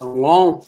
[0.00, 0.60] On.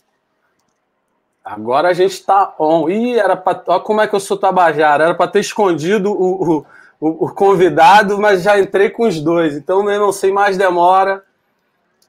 [1.44, 2.88] Agora a gente está on.
[2.88, 3.62] Ih, era para.
[3.66, 5.04] Olha como é que eu sou tabajara.
[5.04, 6.64] Era para ter escondido o,
[7.00, 9.56] o, o, convidado, mas já entrei com os dois.
[9.56, 11.24] Então, meu irmão, sem mais demora.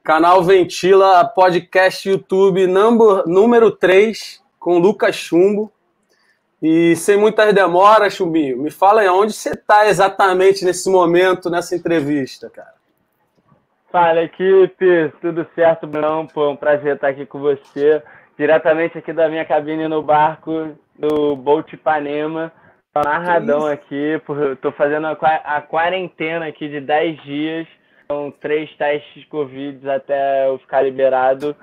[0.03, 5.71] Canal Ventila, podcast YouTube number, número 3, com Lucas Chumbo.
[6.61, 11.75] E sem muitas demoras, Chumbinho, me fala aí, onde você está exatamente nesse momento, nessa
[11.75, 12.80] entrevista, cara?
[13.91, 16.25] Fala, equipe, tudo certo, Bruno?
[16.33, 18.01] Pô, um prazer estar aqui com você,
[18.37, 22.53] diretamente aqui da minha cabine no barco do Bolt Ipanema,
[22.95, 24.17] amarradão aqui,
[24.53, 27.67] estou fazendo a quarentena aqui de 10 dias,
[28.07, 31.53] são três testes Covid até eu ficar liberado,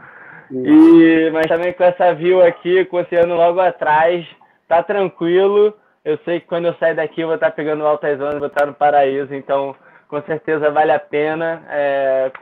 [0.50, 4.26] e, mas também com essa view aqui, com o oceano logo atrás,
[4.68, 5.72] tá tranquilo,
[6.04, 8.66] eu sei que quando eu sair daqui eu vou estar pegando altas ondas, vou estar
[8.66, 9.74] no paraíso, então
[10.08, 11.62] com certeza vale a pena.
[11.68, 12.32] É,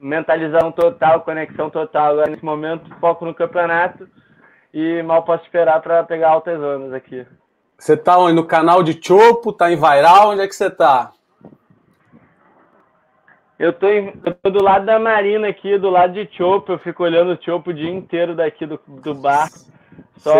[0.00, 2.12] mentalização total, conexão total.
[2.12, 4.08] Agora, nesse momento, foco no campeonato
[4.72, 7.26] e mal posso esperar para pegar altas zonas aqui.
[7.76, 8.34] Você está onde?
[8.34, 9.50] No canal de Chopo?
[9.50, 10.30] Está em Vairal?
[10.30, 11.12] Onde é que você está?
[13.58, 16.72] Eu tô, em, eu tô do lado da Marina aqui, do lado de Chopo.
[16.72, 19.48] Eu fico olhando o Chopo o dia inteiro daqui do, do bar.
[20.18, 20.34] Só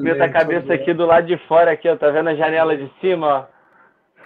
[0.00, 1.96] meto a cabeça aqui do lado de fora, aqui, ó.
[1.96, 3.55] Tá vendo a janela de cima, ó?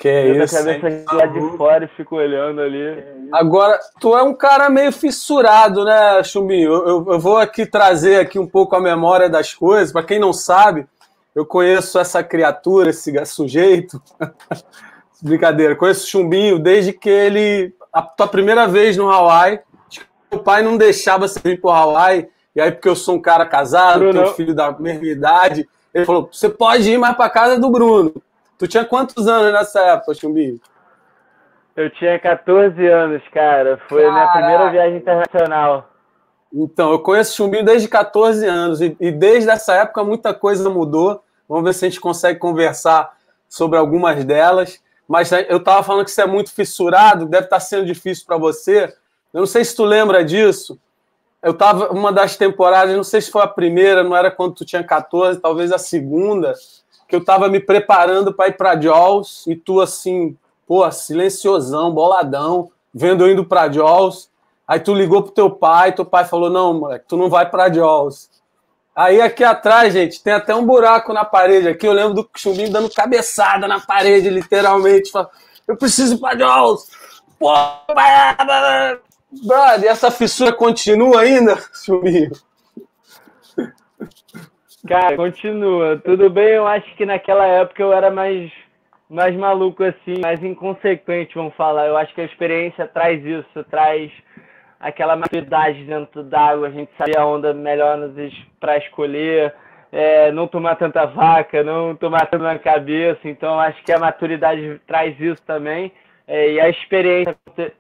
[0.01, 0.57] Que é eu isso.
[0.57, 3.05] a cabeça lá de fora e fico olhando ali.
[3.31, 6.73] Agora, tu é um cara meio fissurado, né, Chumbinho?
[6.73, 9.93] Eu, eu, eu vou aqui trazer aqui um pouco a memória das coisas.
[9.93, 10.87] Para quem não sabe,
[11.35, 14.03] eu conheço essa criatura, esse sujeito.
[15.21, 17.75] Brincadeira, conheço o Chumbinho desde que ele.
[17.93, 19.61] A tua primeira vez no Hawaii.
[20.33, 22.27] Meu pai não deixava você vir pro Hawaii.
[22.57, 24.23] E aí, porque eu sou um cara casado, Bruno.
[24.23, 28.15] tenho filho da mesma idade, ele falou: você pode ir mais para casa do Bruno.
[28.61, 30.61] Tu tinha quantos anos nessa época, Chumbinho?
[31.75, 33.81] Eu tinha 14 anos, cara.
[33.89, 35.89] Foi a minha primeira viagem internacional.
[36.53, 41.25] Então, eu conheço Chumbinho desde 14 anos e, e, desde essa época muita coisa mudou.
[41.49, 43.17] Vamos ver se a gente consegue conversar
[43.49, 44.79] sobre algumas delas.
[45.09, 48.37] Mas eu estava falando que você é muito fissurado, deve estar tá sendo difícil para
[48.37, 48.95] você.
[49.33, 50.79] Eu não sei se tu lembra disso.
[51.43, 54.67] Eu estava uma das temporadas, não sei se foi a primeira, não era quando tu
[54.67, 56.55] tinha 14, talvez a segunda
[57.11, 62.71] que eu tava me preparando para ir para Jaws e tu assim, pô, silenciosão, boladão,
[62.95, 64.31] vendo eu indo para Jaws.
[64.67, 67.73] Aí tu ligou pro teu pai, teu pai falou: "Não, moleque, tu não vai para
[67.73, 68.31] Jaws".
[68.95, 71.87] Aí aqui atrás, gente, tem até um buraco na parede aqui.
[71.87, 75.11] Eu lembro do Chumbinho dando cabeçada na parede, literalmente.
[75.67, 76.89] Eu preciso ir pra Jaws.
[77.39, 77.53] Pô,
[79.45, 82.31] brother, essa fissura continua ainda, Chumbinho?
[84.87, 85.99] Cara, continua.
[85.99, 88.51] Tudo bem, eu acho que naquela época eu era mais,
[89.09, 91.87] mais maluco assim, mais inconsequente, vamos falar.
[91.87, 94.11] Eu acho que a experiência traz isso, traz
[94.79, 97.99] aquela maturidade dentro d'água, a gente sabia a onda melhor
[98.59, 99.55] para escolher,
[99.93, 103.21] é, não tomar tanta vaca, não tomar tanto na cabeça.
[103.25, 105.93] Então, acho que a maturidade traz isso também.
[106.27, 107.37] É, e a experiência,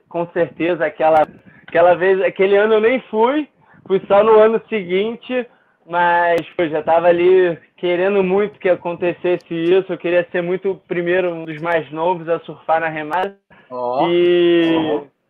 [0.08, 1.26] com certeza, aquela,
[1.66, 3.48] aquela vez, aquele ano eu nem fui,
[3.86, 5.46] fui só no ano seguinte
[5.88, 9.92] mas pô, já estava ali querendo muito que acontecesse isso.
[9.92, 13.36] Eu queria ser muito o primeiro, um dos mais novos a surfar na remada.
[13.70, 14.72] Oh, e...
[14.76, 15.20] Oh.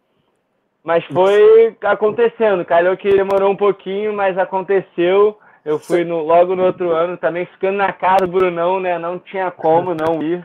[0.82, 2.64] Mas foi acontecendo.
[2.64, 5.38] Calhou que demorou um pouquinho, mas aconteceu.
[5.64, 8.98] Eu fui no, logo no outro ano também ficando na casa do Brunão, né?
[8.98, 10.44] Não tinha como não ir.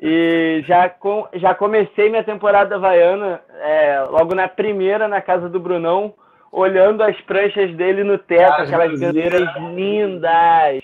[0.00, 5.58] E já, com, já comecei minha temporada havaiana é, logo na primeira na casa do
[5.58, 6.14] Brunão
[6.54, 10.82] olhando as pranchas dele no teto, as aquelas bandeiras lindas.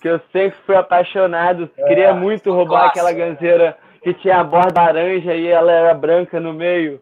[0.00, 1.68] Que eu sempre fui apaixonado.
[1.76, 6.38] É, Queria muito roubar aquela ganzeira que tinha a borda laranja e ela era branca
[6.38, 7.00] no meio.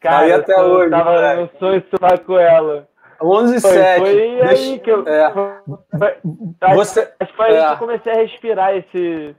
[0.00, 2.88] Cara, aí até eu hoje, tava no sonho de com ela.
[3.22, 4.00] 11 e 7.
[4.00, 4.46] Foi Deixa...
[4.46, 5.06] aí que eu.
[5.06, 5.32] É.
[5.32, 7.12] Foi, Você...
[7.20, 7.58] Acho que foi é.
[7.58, 9.36] aí que eu comecei a respirar esse.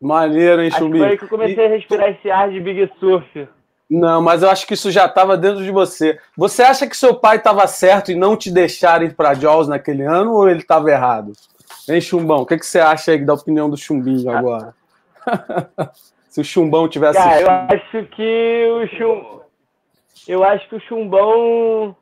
[0.00, 0.98] Maneiro, hein, Chumbi?
[0.98, 1.66] Foi aí que eu comecei e...
[1.66, 3.48] a respirar esse ar de Big Surf.
[3.94, 6.18] Não, mas eu acho que isso já estava dentro de você.
[6.34, 10.02] Você acha que seu pai estava certo em não te deixar ir para Jaws naquele
[10.02, 11.32] ano ou ele estava errado?
[11.86, 12.38] Hein, Chumbão?
[12.38, 14.74] O que, que você acha aí da opinião do Chumbinho agora?
[16.30, 17.18] Se o Chumbão tivesse.
[17.18, 19.40] Cara, eu acho que o Chum...
[20.26, 21.94] Eu acho que o Chumbão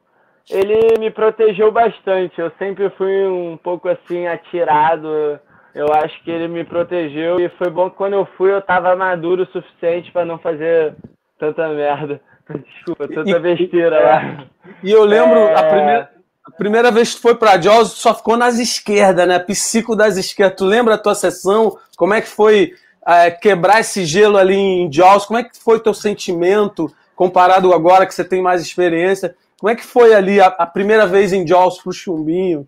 [0.49, 2.41] ele me protegeu bastante.
[2.41, 5.41] Eu sempre fui um pouco assim atirado.
[5.75, 8.95] Eu acho que ele me protegeu e foi bom que quando eu fui eu estava
[8.95, 10.95] maduro o suficiente para não fazer
[11.41, 12.21] tanta merda.
[12.77, 14.47] Desculpa, tanta besteira e, lá.
[14.83, 15.55] E eu lembro, é...
[15.55, 16.11] a, primeira,
[16.45, 19.39] a primeira vez que foi pra Jaws, só ficou nas esquerdas, né?
[19.39, 20.59] Psico das esquerdas.
[20.59, 21.77] Tu lembra a tua sessão?
[21.97, 22.75] Como é que foi
[23.07, 25.25] é, quebrar esse gelo ali em Jaws?
[25.25, 29.35] Como é que foi teu sentimento comparado agora que você tem mais experiência?
[29.59, 32.67] Como é que foi ali a, a primeira vez em Jaws pro Chumbinho?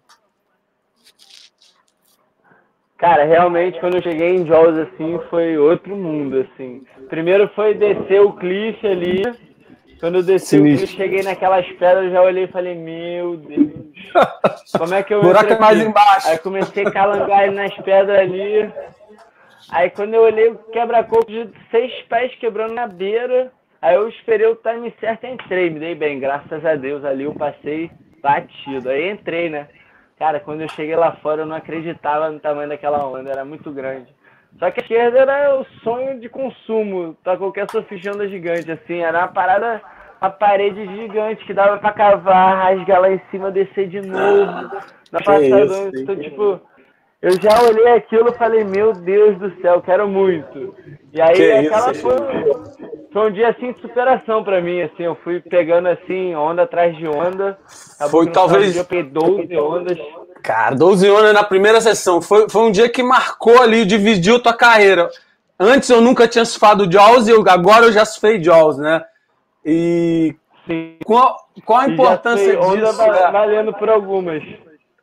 [3.03, 6.85] Cara, realmente quando eu cheguei em Jaws assim foi outro mundo assim.
[7.09, 9.25] Primeiro foi descer o cliff ali.
[9.99, 13.73] Quando eu desci o cliff, cheguei naquelas pedras, já olhei e falei, meu Deus.
[14.79, 16.29] Como é que eu Buraco é mais embaixo.
[16.29, 18.73] Aí comecei a calangar nas pedras ali.
[19.71, 23.51] Aí quando eu olhei o quebra-coco de seis pés quebrando na beira,
[23.81, 25.71] aí eu esperei o time certo e entrei.
[25.71, 27.05] Me dei bem, graças a Deus.
[27.05, 27.91] Ali eu passei
[28.23, 28.91] batido.
[28.91, 29.67] Aí entrei, né?
[30.23, 33.73] Cara, quando eu cheguei lá fora, eu não acreditava no tamanho daquela onda, era muito
[33.73, 34.07] grande.
[34.57, 39.19] Só que a esquerda era o sonho de consumo para qualquer surfista gigante, assim, era
[39.19, 39.83] uma parada,
[40.21, 44.71] uma parede gigante que dava para cavar, rasgar lá em cima, descer de novo.
[45.11, 46.61] Na passada, então, tipo,
[47.21, 50.73] eu já olhei aquilo e falei, meu Deus do céu, quero muito.
[51.13, 52.17] E aí que aquela isso, foi,
[53.13, 56.97] foi um dia assim de superação para mim, assim, eu fui pegando assim, onda atrás
[56.97, 57.59] de onda.
[58.11, 58.77] Foi talvez.
[58.77, 59.99] Eu peguei 12 ondas.
[60.43, 62.21] Cara, 12 ondas na primeira sessão.
[62.21, 65.09] Foi, foi um dia que marcou ali, dividiu tua carreira.
[65.59, 69.05] Antes eu nunca tinha surfado Jaws e eu, agora eu já surfei Jaws, né?
[69.65, 70.35] E
[70.67, 70.97] Sim.
[71.05, 72.69] Qual, qual a importância disso?
[72.69, 74.43] Onda valendo por algumas.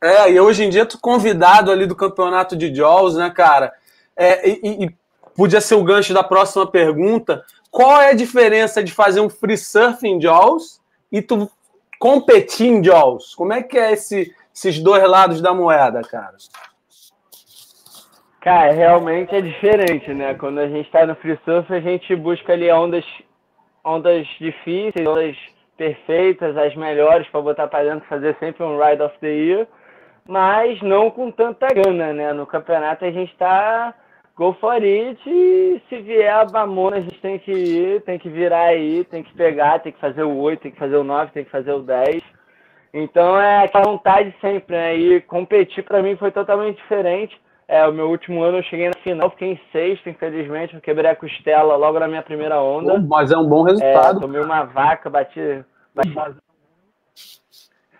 [0.02, 3.72] É, e hoje em dia tu convidado ali do campeonato de Jaws, né, cara?
[4.16, 4.90] É, e, e,
[5.36, 7.44] podia ser o gancho da próxima pergunta.
[7.70, 10.80] Qual é a diferença de fazer um free surf em Jaws
[11.10, 11.50] e tu
[11.98, 13.34] competir em Jaws?
[13.34, 16.36] Como é que é esse, esses dois lados da moeda, cara?
[18.40, 20.34] Cara, realmente é diferente, né?
[20.34, 23.04] Quando a gente está no free surf, a gente busca ali ondas,
[23.84, 25.36] ondas difíceis, ondas
[25.76, 29.68] perfeitas, as melhores para botar para dentro, fazer sempre um ride of the year
[30.30, 32.32] mas não com tanta grana, né?
[32.32, 33.92] No campeonato a gente tá
[34.40, 38.30] go for it e se vier a Bamona a gente tem que ir, tem que
[38.30, 41.30] virar aí, tem que pegar, tem que fazer o 8, tem que fazer o 9,
[41.32, 42.22] tem que fazer o 10.
[42.94, 44.96] Então é aquela vontade sempre, né?
[44.96, 47.38] E competir para mim foi totalmente diferente.
[47.68, 51.10] É, o meu último ano eu cheguei na final, fiquei em sexto, infelizmente, eu quebrei
[51.10, 52.98] a costela logo na minha primeira onda.
[52.98, 54.18] mas é um bom resultado.
[54.18, 55.62] É, tomei uma vaca, bati,
[55.94, 56.40] bati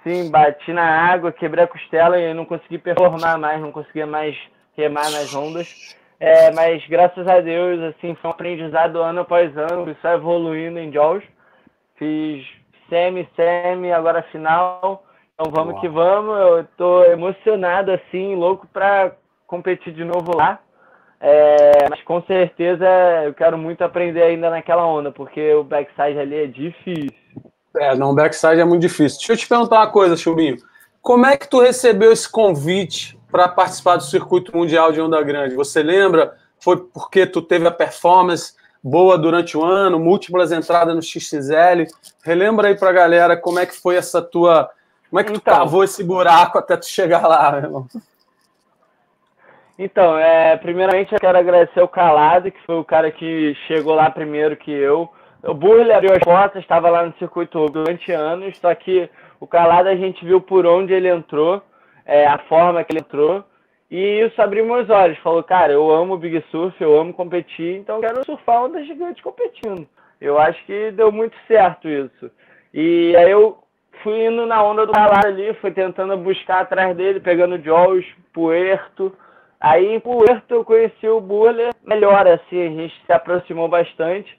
[0.02, 4.34] Sim, bati na água, quebrei a costela e não consegui performar mais, não conseguia mais
[4.74, 5.99] remar nas ondas.
[6.20, 10.92] É, mas graças a Deus, assim, foi um aprendizado ano após ano, só evoluindo em
[10.92, 11.24] Jaws.
[11.96, 12.46] Fiz
[12.90, 15.02] semi, semi, agora final.
[15.32, 15.80] Então vamos Uau.
[15.80, 16.38] que vamos.
[16.38, 19.12] Eu tô emocionado, assim, louco para
[19.46, 20.58] competir de novo lá.
[21.22, 22.86] É, mas com certeza
[23.24, 27.10] eu quero muito aprender ainda naquela onda, porque o backside ali é difícil.
[27.76, 29.18] É, não, backside é muito difícil.
[29.18, 30.56] Deixa eu te perguntar uma coisa, Chumbinho.
[31.00, 35.54] Como é que tu recebeu esse convite para participar do circuito mundial de onda grande?
[35.54, 36.36] Você lembra?
[36.58, 41.84] Foi porque tu teve a performance boa durante o ano, múltiplas entradas no XXL.
[42.24, 44.70] Relembra aí para a galera como é que foi essa tua.
[45.08, 47.86] Como é que tu então, cavou esse buraco até tu chegar lá, meu irmão?
[49.78, 54.10] Então, é, primeiramente eu quero agradecer o Calado, que foi o cara que chegou lá
[54.10, 55.08] primeiro que eu.
[55.42, 59.08] O Burle abriu as portas, estava lá no circuito durante anos, só que
[59.40, 61.62] o Calado a gente viu por onde ele entrou,
[62.10, 63.44] é, a forma que ele entrou,
[63.88, 65.16] e isso abriu meus olhos.
[65.18, 69.86] Falou, cara, eu amo Big Surf, eu amo competir, então quero surfar onda gigante competindo.
[70.20, 72.28] Eu acho que deu muito certo isso.
[72.74, 73.58] E aí eu
[74.02, 79.12] fui indo na onda do Calado ali, fui tentando buscar atrás dele, pegando Jaws, Puerto.
[79.60, 84.36] Aí em Puerto eu conheci o Burler melhor, assim, a gente se aproximou bastante.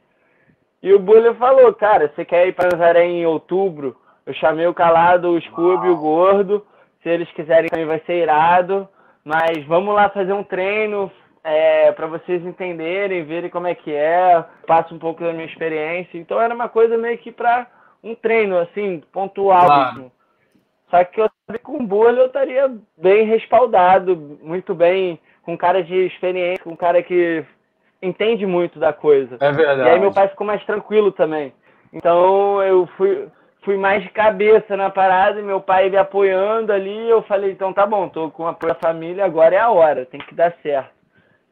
[0.84, 3.96] E o Bully falou, cara, você quer ir para Nazaré em outubro?
[4.26, 6.66] Eu chamei o Calado, o Scooby, o Gordo.
[7.02, 8.88] Se eles quiserem também vai ser irado.
[9.24, 11.12] Mas vamos lá fazer um treino
[11.44, 14.44] é, para vocês entenderem, verem como é que é.
[14.66, 16.18] Passo um pouco da minha experiência.
[16.18, 17.68] Então era uma coisa meio que para
[18.04, 19.66] um treino, assim, pontual.
[19.66, 20.12] Claro.
[20.90, 21.30] Só que eu
[21.60, 27.02] com o Bully eu estaria bem respaldado, muito bem, com cara de experiência, com cara
[27.04, 27.44] que
[28.02, 29.38] entende muito da coisa.
[29.40, 29.82] É verdade.
[29.82, 31.54] E aí meu pai ficou mais tranquilo também.
[31.94, 33.28] Então eu fui,
[33.62, 37.10] fui mais de cabeça na parada e meu pai me apoiando ali.
[37.10, 40.20] Eu falei, então tá bom, tô com apoio da família, agora é a hora, tem
[40.20, 40.92] que dar certo.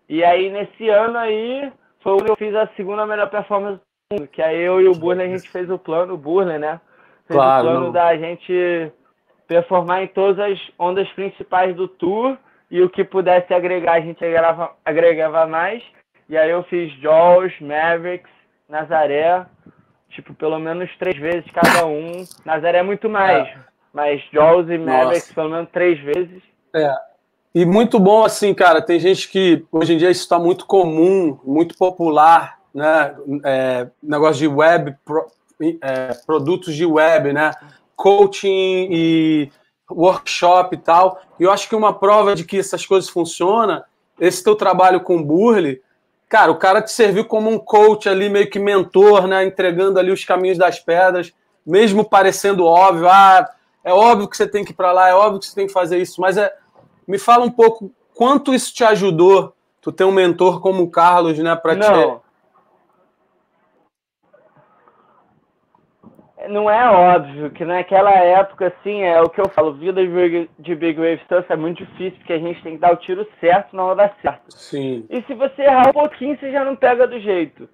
[0.08, 4.28] E aí nesse ano aí foi onde eu fiz a segunda melhor performance do mundo,
[4.28, 6.82] que aí eu e o Burler a gente fez o plano, o Burler, né?
[7.28, 7.92] Fez claro, o plano não.
[7.92, 8.92] da gente
[9.48, 12.38] performar em todas as ondas principais do tour
[12.72, 15.84] e o que pudesse agregar a gente agregava, agregava mais.
[16.28, 18.32] E aí eu fiz Jaws, Mavericks,
[18.68, 19.46] Nazaré,
[20.10, 22.26] tipo, pelo menos três vezes cada um.
[22.46, 23.58] Nazaré é muito mais, é.
[23.94, 25.34] mas Jaws e Mavericks Nossa.
[25.34, 26.42] pelo menos três vezes.
[26.74, 26.94] É.
[27.54, 31.40] E muito bom, assim, cara, tem gente que hoje em dia isso está muito comum,
[31.44, 33.16] muito popular, né?
[33.44, 35.26] É, negócio de web, pro,
[35.82, 37.52] é, produtos de web, né?
[38.00, 39.52] coaching e
[39.92, 41.22] workshop e tal.
[41.38, 43.84] E eu acho que uma prova de que essas coisas funcionam,
[44.18, 45.82] esse teu trabalho com o Burley,
[46.30, 49.44] cara, o cara te serviu como um coach ali, meio que mentor, né?
[49.44, 51.34] Entregando ali os caminhos das pedras,
[51.66, 53.50] mesmo parecendo óbvio, ah,
[53.84, 55.74] é óbvio que você tem que ir para lá, é óbvio que você tem que
[55.74, 56.54] fazer isso, mas é,
[57.08, 61.38] me fala um pouco quanto isso te ajudou, tu ter um mentor como o Carlos,
[61.40, 62.20] né, para te
[66.50, 70.02] não é óbvio que naquela época, assim, é o que eu falo, vida
[70.60, 73.28] de Big Wave Stuff é muito difícil, porque a gente tem que dar o tiro
[73.40, 74.50] certo na hora certa.
[74.50, 75.06] Sim.
[75.10, 77.70] E se você errar um pouquinho, você já não pega do jeito.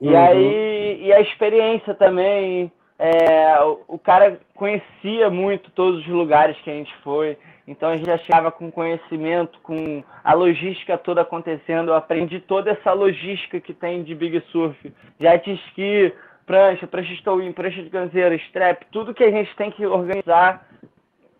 [0.00, 0.10] Uhum.
[0.10, 6.56] E aí, e a experiência também, é, o, o, cara conhecia muito todos os lugares
[6.62, 11.20] que a gente foi, então a gente já chegava com conhecimento, com a logística toda
[11.20, 11.88] acontecendo.
[11.88, 16.12] Eu aprendi toda essa logística que tem de Big Surf, jet ski,
[16.50, 20.66] prancha, prancha de towing, prancha de ganzeira, strap, tudo que a gente tem que organizar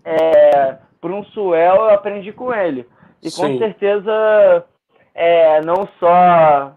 [0.04, 2.86] é, para um swell, eu aprendi com ele.
[3.20, 3.42] E Sim.
[3.42, 4.64] com certeza,
[5.12, 6.74] é, não só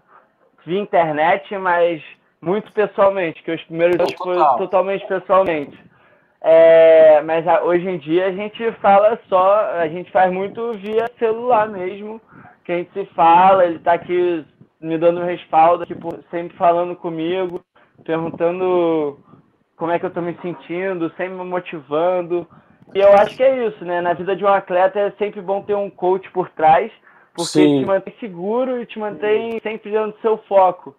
[0.66, 2.02] via internet, mas
[2.40, 5.78] muito pessoalmente, que os primeiros dias foi totalmente pessoalmente.
[6.40, 11.08] É, mas a, hoje em dia a gente fala só, a gente faz muito via
[11.20, 12.20] celular mesmo,
[12.64, 14.44] que a gente se fala, ele está aqui
[14.80, 17.64] me dando respaldo, tipo, sempre falando comigo,
[18.04, 19.18] perguntando
[19.76, 22.46] como é que eu estou me sentindo, sempre me motivando.
[22.94, 24.00] E eu acho que é isso, né?
[24.00, 26.92] Na vida de um atleta é sempre bom ter um coach por trás,
[27.34, 27.80] porque Sim.
[27.80, 30.94] te mantém seguro e te mantém sempre dentro do seu foco.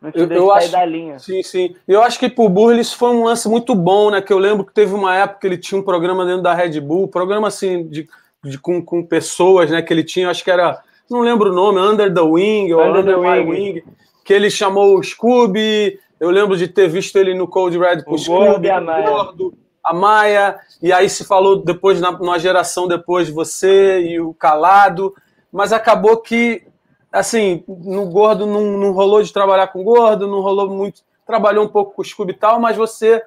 [0.00, 1.18] Não te eu, deixa eu sair acho, da linha.
[1.18, 1.76] Sim, sim.
[1.86, 4.22] Eu acho que pro Burley isso foi um lance muito bom, né?
[4.22, 6.80] Que eu lembro que teve uma época que ele tinha um programa dentro da Red
[6.80, 8.08] Bull, programa assim, de,
[8.44, 9.82] de com, com pessoas, né?
[9.82, 10.80] Que ele tinha, acho que era,
[11.10, 13.50] não lembro o nome, Under the Wing, ou Under, Under the Wing.
[13.50, 13.82] Wing,
[14.24, 15.98] que ele chamou o Scooby.
[16.20, 19.08] Eu lembro de ter visto ele no Cold Red com o Scooby, a Maia.
[19.08, 24.20] Gordo, a Maia, e aí se falou depois, na, numa geração depois de você e
[24.20, 25.14] o Calado,
[25.52, 26.62] mas acabou que
[27.10, 31.68] assim, no gordo não, não rolou de trabalhar com gordo, não rolou muito, trabalhou um
[31.68, 33.22] pouco com o Scooby e tal, mas você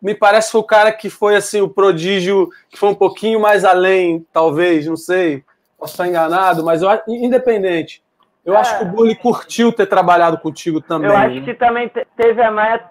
[0.00, 3.64] me parece foi o cara que foi assim o prodígio que foi um pouquinho mais
[3.64, 5.44] além, talvez, não sei,
[5.78, 8.02] posso estar enganado, mas eu independente.
[8.44, 11.10] Eu é, acho que o Bully curtiu ter trabalhado contigo também.
[11.10, 11.40] Eu acho né?
[11.42, 12.84] que também teve a Maia.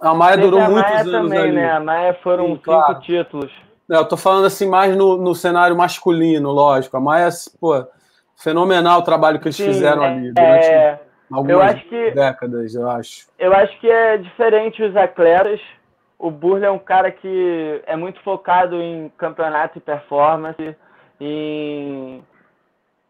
[0.00, 1.52] A Maia durou a muitos Maia anos também, ali.
[1.52, 1.70] né?
[1.70, 3.00] A Maia foram Sim, cinco claro.
[3.00, 3.52] títulos.
[3.90, 6.96] É, eu tô falando assim mais no, no cenário masculino, lógico.
[6.96, 7.28] A Maia,
[7.60, 7.86] pô,
[8.36, 12.90] fenomenal o trabalho que eles Sim, fizeram é, ali durante é, algumas que, décadas, eu
[12.90, 13.26] acho.
[13.38, 15.60] Eu acho que é diferente os atletas.
[16.18, 20.76] O Burle é um cara que é muito focado em campeonato e performance.
[21.20, 22.20] E,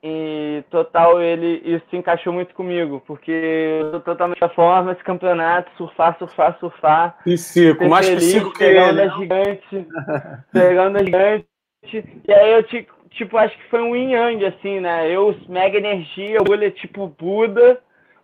[0.05, 6.19] e total, ele isso se encaixou muito comigo, porque eu sou totalmente performance, campeonato, surfar,
[6.19, 7.19] surfar, surfar.
[7.25, 9.03] E cinco, mais feliz, que cinco que pegando ele.
[9.03, 9.87] A gigante,
[10.53, 11.47] pegando a gigante.
[12.27, 12.65] E aí eu
[13.11, 15.09] tipo, acho que foi um yin yang, assim, né?
[15.09, 17.79] Eu, mega energia, o olho é tipo Buda,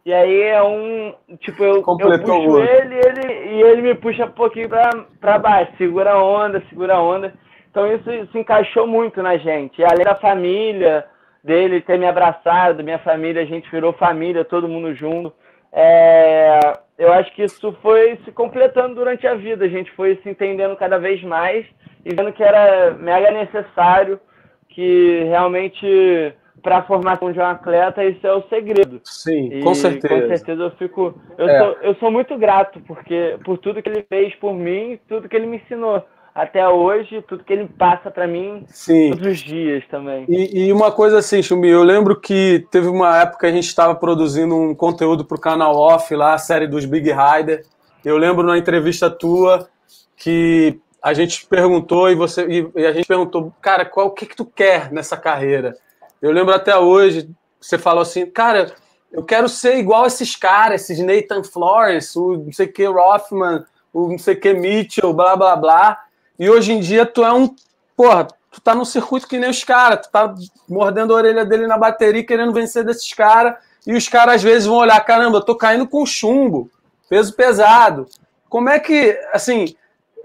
[0.05, 1.15] e aí é um.
[1.39, 5.73] Tipo, eu, eu puxo ele, ele e ele me puxa um pouquinho pra, pra baixo,
[5.79, 7.33] segura a onda, segura a onda.
[7.71, 9.81] Então isso se encaixou muito na gente.
[9.81, 11.05] E além da família
[11.49, 15.33] dele ter me abraçado, minha família, a gente virou família, todo mundo junto.
[15.73, 16.61] É,
[16.99, 19.65] eu acho que isso foi se completando durante a vida.
[19.65, 21.65] A gente foi se entendendo cada vez mais
[22.05, 24.21] e vendo que era mega necessário
[24.69, 29.01] que realmente para a formação de um atleta isso é o segredo.
[29.05, 30.21] Sim, e, com certeza.
[30.21, 31.59] Com certeza eu fico, eu, é.
[31.59, 35.37] sou, eu sou muito grato porque por tudo que ele fez por mim, tudo que
[35.37, 36.05] ele me ensinou
[36.39, 39.11] até hoje, tudo que ele passa para mim Sim.
[39.11, 40.25] todos os dias também.
[40.29, 43.67] E, e, uma coisa assim, Chumi, eu lembro que teve uma época que a gente
[43.67, 47.67] estava produzindo um conteúdo para o canal Off lá, a série dos Big Rider.
[48.05, 49.69] Eu lembro na entrevista tua
[50.17, 54.37] que a gente perguntou e você e, a gente perguntou, cara, qual o que que
[54.37, 55.77] tu quer nessa carreira?
[56.23, 57.29] Eu lembro até hoje,
[57.61, 58.73] você falou assim, cara,
[59.11, 64.09] eu quero ser igual esses caras, esses Nathan Flores, o não sei que Rothman, o
[64.09, 66.08] não sei que Mitchell, blá blá blá.
[66.39, 67.55] E hoje em dia tu é um,
[67.97, 70.35] porra, tu tá no circuito que nem os caras, tu tá
[70.69, 74.67] mordendo a orelha dele na bateria querendo vencer desses caras, e os caras às vezes
[74.67, 76.71] vão olhar, caramba, eu tô caindo com chumbo,
[77.09, 78.07] peso pesado.
[78.49, 79.75] Como é que, assim,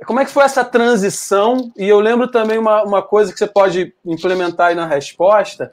[0.05, 1.71] como é que foi essa transição?
[1.77, 5.69] E eu lembro também uma, uma coisa que você pode implementar aí na resposta,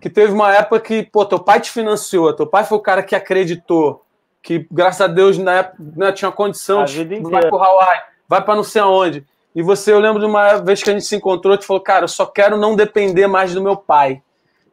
[0.00, 3.02] que teve uma época que, pô, teu pai te financiou, teu pai foi o cara
[3.02, 4.04] que acreditou,
[4.42, 8.42] que graças a Deus na época né, tinha condição a de vai pro Hawaii, vai
[8.42, 9.26] para não sei aonde.
[9.54, 12.04] E você, eu lembro de uma vez que a gente se encontrou, te falou, cara,
[12.04, 14.20] eu só quero não depender mais do meu pai.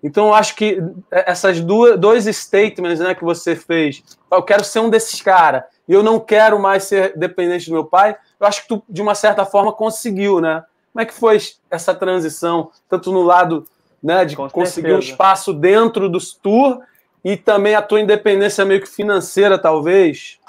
[0.03, 4.79] Então eu acho que essas duas dois statements né, que você fez, eu quero ser
[4.79, 8.17] um desses caras e eu não quero mais ser dependente do meu pai.
[8.39, 10.63] Eu acho que tu, de uma certa forma, conseguiu, né?
[10.91, 11.38] Como é que foi
[11.69, 13.67] essa transição, tanto no lado
[14.01, 14.95] né, de Com conseguir certeza.
[14.97, 16.81] um espaço dentro do tour
[17.23, 20.39] e também a tua independência meio que financeira, talvez?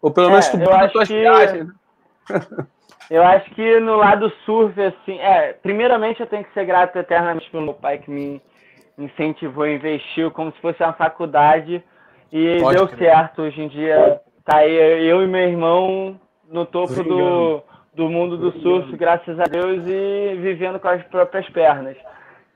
[0.00, 1.14] Ou pelo menos é, tu bota tuas que...
[1.14, 1.68] viagens.
[3.10, 7.50] Eu acho que no lado surf, assim, é, primeiramente eu tenho que ser grato eternamente
[7.50, 8.40] pelo meu pai que me
[8.98, 11.82] incentivou, investiu como se fosse uma faculdade
[12.32, 13.10] e Pode deu crer.
[13.10, 13.42] certo.
[13.42, 14.74] Hoje em dia tá aí
[15.08, 17.62] eu e meu irmão no topo do,
[17.94, 21.96] do mundo do surf, graças a Deus, e vivendo com as próprias pernas.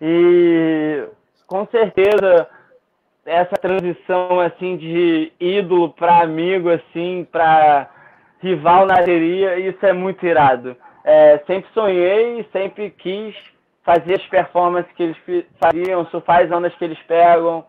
[0.00, 1.04] E
[1.46, 2.48] com certeza
[3.24, 7.88] essa transição assim de ídolo para amigo, assim, para
[8.42, 10.76] rival na areia, isso é muito irado.
[11.04, 13.34] É, sempre sonhei, sempre quis
[13.84, 15.16] fazer as performances que eles
[15.60, 17.64] faziam, surfar as ondas que eles pegam,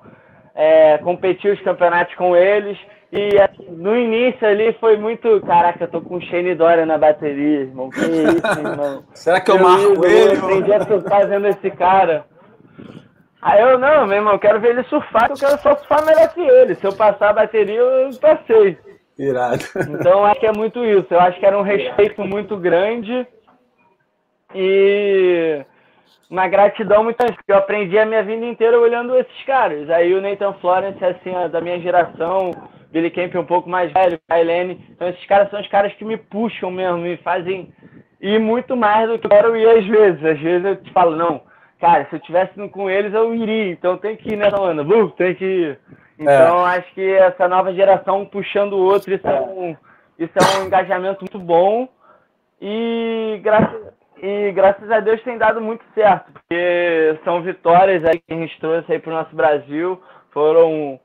[0.55, 2.77] é, competir os campeonatos com eles.
[3.11, 5.39] E é, no início ali foi muito.
[5.41, 7.89] Caraca, eu tô com o Shane Dória na bateria, irmão.
[7.89, 9.03] Que isso, irmão.
[9.13, 10.35] Será que eu, eu marco ele?
[10.35, 12.25] Eu aprendi a surfar vendo esse cara.
[13.39, 16.33] Aí eu, não, meu irmão, eu quero ver ele surfar, eu quero só surfar melhor
[16.33, 16.75] que ele.
[16.75, 18.77] Se eu passar a bateria, eu passei.
[19.17, 19.63] Irado.
[19.89, 21.07] Então acho que é muito isso.
[21.11, 23.27] Eu acho que era um respeito muito grande
[24.55, 25.63] e
[26.29, 29.89] uma gratidão muito grande, porque eu aprendi a minha vida inteira olhando esses caras.
[29.89, 32.51] Aí o Nathan Florence, assim, da minha geração,
[32.91, 34.83] Billy Camp um pouco mais velho, Kailene.
[34.91, 37.73] Então esses caras são os caras que me puxam mesmo, me fazem
[38.21, 40.23] ir muito mais do que eu quero ir às vezes.
[40.23, 41.41] Às vezes eu te falo, não,
[41.79, 44.83] cara, se eu tivesse indo com eles eu iria, então tem que ir nessa onda,
[44.83, 45.79] uh, tem que ir.
[46.17, 46.77] Então, é.
[46.77, 49.75] acho que essa nova geração puxando o outro, isso é um,
[50.17, 51.87] isso é um engajamento muito bom.
[52.61, 58.33] E graças, e graças a Deus tem dado muito certo, porque são vitórias aí que
[58.33, 60.01] a gente trouxe aí para o nosso Brasil.
[60.31, 60.99] Foram,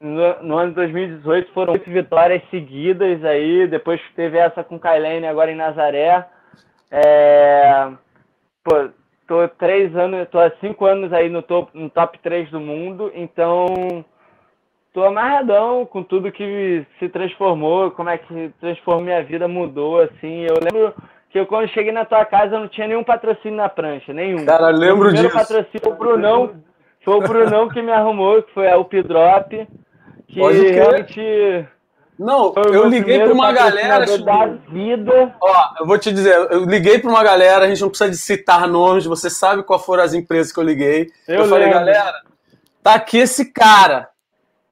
[0.00, 3.66] no, no, ano de 2018, foram oito vitórias seguidas aí.
[3.66, 6.26] Depois teve essa com Kailene agora em Nazaré.
[6.90, 7.90] É,
[8.64, 8.88] pô,
[9.26, 13.10] tô três anos, tô há cinco anos aí no top, no top 3 do mundo,
[13.14, 14.04] então
[14.92, 20.42] tô amarradão com tudo que se transformou, como é que transformou minha vida, mudou, assim.
[20.42, 20.94] Eu lembro
[21.30, 24.44] que eu, quando cheguei na tua casa, eu não tinha nenhum patrocínio na prancha, nenhum.
[24.44, 25.26] Cara, lembro disso.
[25.26, 26.54] O primeiro patrocínio foi o Brunão,
[27.02, 29.68] foi o Brunão que me arrumou, que foi a UP Drop,
[30.28, 31.66] que Pode realmente...
[32.18, 34.06] Não, eu liguei para uma galera.
[34.18, 35.34] Da vida.
[35.40, 38.16] Ó, eu vou te dizer, eu liguei para uma galera, a gente não precisa de
[38.16, 41.10] citar nomes, você sabe qual foram as empresas que eu liguei.
[41.26, 42.12] Eu, eu falei, galera,
[42.82, 44.11] tá aqui esse cara.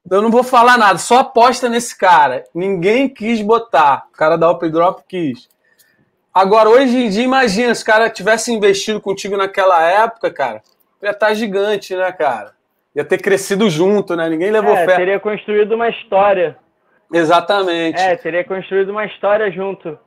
[0.08, 2.44] Eu não vou falar nada, só aposta nesse cara.
[2.54, 4.06] Ninguém quis botar.
[4.12, 5.48] O cara da Open Drop quis.
[6.32, 10.62] Agora, hoje em dia, imagina, se o cara tivesse investido contigo naquela época, cara,
[11.02, 12.52] ia estar tá gigante, né, cara?
[12.94, 14.28] Ia ter crescido junto, né?
[14.28, 14.96] Ninguém levou é, fé.
[14.96, 16.56] Teria construído uma história.
[17.12, 18.00] Exatamente.
[18.00, 19.98] É, teria construído uma história junto.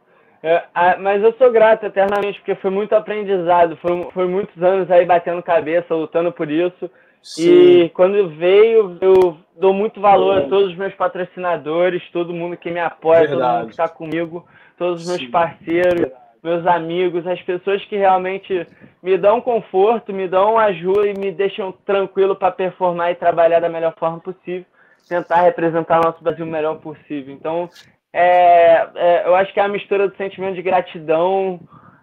[0.42, 0.64] É,
[1.00, 3.78] mas eu sou grato eternamente, porque foi muito aprendizado.
[3.78, 6.90] Foi, foi muitos anos aí batendo cabeça, lutando por isso.
[7.24, 7.84] Sim.
[7.86, 12.70] E quando veio, eu dou muito valor a todos os meus patrocinadores, todo mundo que
[12.70, 13.40] me apoia, Verdade.
[13.40, 14.46] todo mundo que está comigo,
[14.78, 15.32] todos os meus Sim.
[15.32, 16.12] parceiros,
[16.44, 18.68] meus amigos, as pessoas que realmente
[19.02, 23.70] me dão conforto, me dão ajuda e me deixam tranquilo para performar e trabalhar da
[23.70, 24.66] melhor forma possível,
[25.08, 27.34] tentar representar o nosso Brasil o melhor possível.
[27.34, 27.70] Então,
[28.12, 31.58] é, é, eu acho que é a mistura do sentimento de gratidão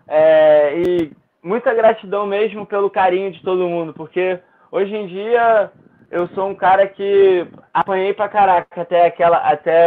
[0.09, 4.39] é, e muita gratidão mesmo pelo carinho de todo mundo, porque
[4.73, 5.71] Hoje em dia,
[6.11, 9.39] eu sou um cara que apanhei pra caraca até aquela.
[9.39, 9.87] Até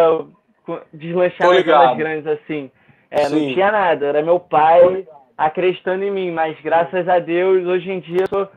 [0.93, 2.71] deslanchar nas grandes assim.
[3.09, 5.05] É, não tinha nada, era meu pai
[5.37, 8.49] acreditando em mim, mas graças a Deus, hoje em dia, eu sou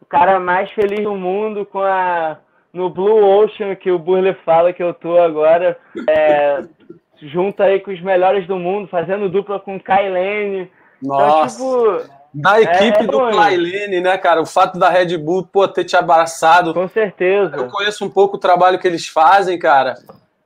[0.00, 2.38] o cara mais feliz do mundo com a.
[2.72, 5.78] No Blue Ocean, que o Burle fala que eu tô agora,
[6.10, 6.64] é,
[7.22, 10.68] junto aí com os melhores do mundo, fazendo dupla com Kailene.
[11.00, 11.62] Nossa.
[11.62, 14.42] Então, tipo, da equipe é, é do Klailene, né, cara?
[14.42, 16.74] O fato da Red Bull pô, ter te abraçado.
[16.74, 17.54] Com certeza.
[17.56, 19.94] Eu conheço um pouco o trabalho que eles fazem, cara.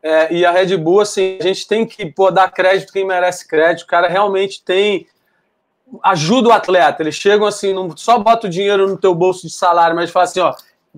[0.03, 3.49] É, e a Red Bull, assim, a gente tem que pô, dar crédito quem merece
[3.49, 3.85] crédito.
[3.85, 5.07] O cara realmente tem.
[6.03, 7.03] Ajuda o atleta.
[7.03, 10.25] Eles chegam assim, não só bota o dinheiro no teu bolso de salário, mas fala
[10.25, 10.55] assim: ó,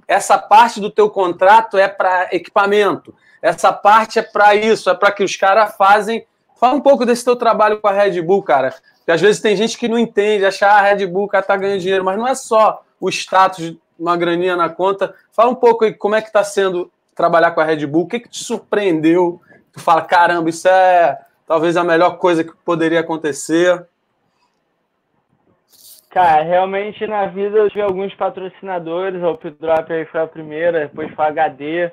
[0.09, 3.15] essa parte do teu contrato é para equipamento.
[3.41, 6.27] Essa parte é para isso, é para que os caras fazem.
[6.61, 8.75] Fala um pouco desse teu trabalho com a Red Bull, cara.
[8.99, 11.43] Porque às vezes tem gente que não entende, acha ah, a Red Bull, o cara
[11.43, 15.15] tá ganhando dinheiro, mas não é só o status, uma graninha na conta.
[15.33, 18.07] Fala um pouco aí como é que está sendo trabalhar com a Red Bull, o
[18.07, 19.41] que, que te surpreendeu?
[19.73, 23.87] Tu fala, caramba, isso é talvez a melhor coisa que poderia acontecer.
[26.11, 31.11] Cara, realmente na vida eu tive alguns patrocinadores, a Updrop aí foi a primeira, depois
[31.15, 31.91] foi a HD,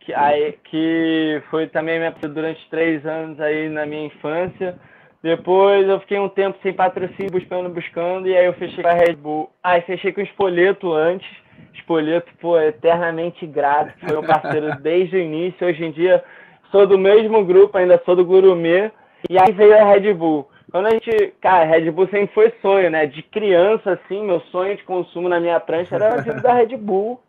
[0.00, 4.78] que, aí, que foi também minha durante três anos aí na minha infância.
[5.22, 8.94] Depois eu fiquei um tempo sem patrocínio, buscando, buscando, e aí eu fechei com a
[8.94, 9.50] Red Bull.
[9.62, 11.28] Aí fechei com o Espoleto antes.
[11.74, 15.66] Espoleto, pô, eternamente grato, foi meu parceiro desde o início.
[15.66, 16.24] Hoje em dia
[16.70, 18.90] sou do mesmo grupo, ainda sou do Gourmet.
[19.28, 20.48] E aí veio a Red Bull.
[20.70, 23.04] Quando a gente, cara, Red Bull sempre foi sonho, né?
[23.06, 27.20] De criança, assim, meu sonho de consumo na minha prancha era vida da Red Bull,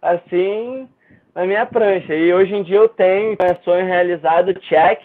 [0.00, 0.88] assim,
[1.36, 2.14] na minha prancha.
[2.14, 5.00] E hoje em dia eu tenho, é sonho realizado, check,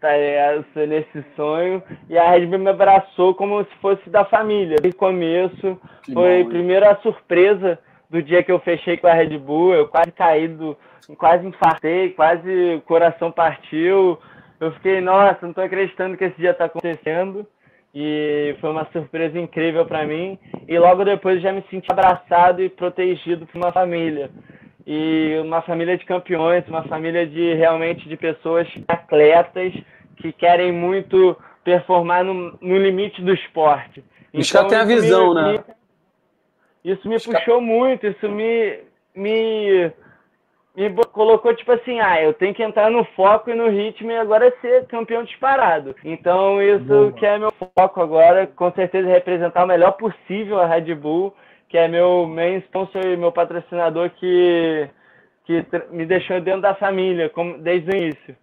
[0.00, 0.66] tá ligado?
[0.86, 1.82] Nesse sonho.
[2.10, 4.76] E a Red Bull me abraçou como se fosse da família.
[4.84, 7.78] O começo, que foi bom, primeiro a surpresa
[8.10, 10.76] do dia que eu fechei com a Red Bull, eu quase caí do,
[11.16, 14.18] quase infartei, quase o coração partiu
[14.58, 17.46] eu fiquei, nossa, não estou acreditando que esse dia está acontecendo.
[17.94, 20.38] E foi uma surpresa incrível para mim.
[20.68, 24.30] E logo depois já me senti abraçado e protegido por uma família.
[24.86, 29.72] E uma família de campeões, uma família de realmente de pessoas atletas
[30.16, 34.04] que querem muito performar no, no limite do esporte.
[34.32, 35.64] Os então, tem a visão, me, né?
[36.84, 38.78] Isso me puxou muito, isso me,
[39.14, 39.92] me
[40.76, 44.16] me colocou tipo assim, ah, eu tenho que entrar no foco e no ritmo e
[44.16, 45.96] agora ser campeão disparado.
[46.04, 47.12] Então isso Boa.
[47.12, 51.34] que é meu foco agora, com certeza representar o melhor possível a Red Bull,
[51.68, 54.88] que é meu main sponsor e meu patrocinador que
[55.46, 58.36] que me deixou dentro da família, como desde o início.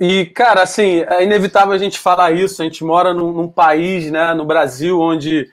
[0.00, 2.62] E, cara, assim, é inevitável a gente falar isso.
[2.62, 5.50] A gente mora num, num país, né, no Brasil, onde,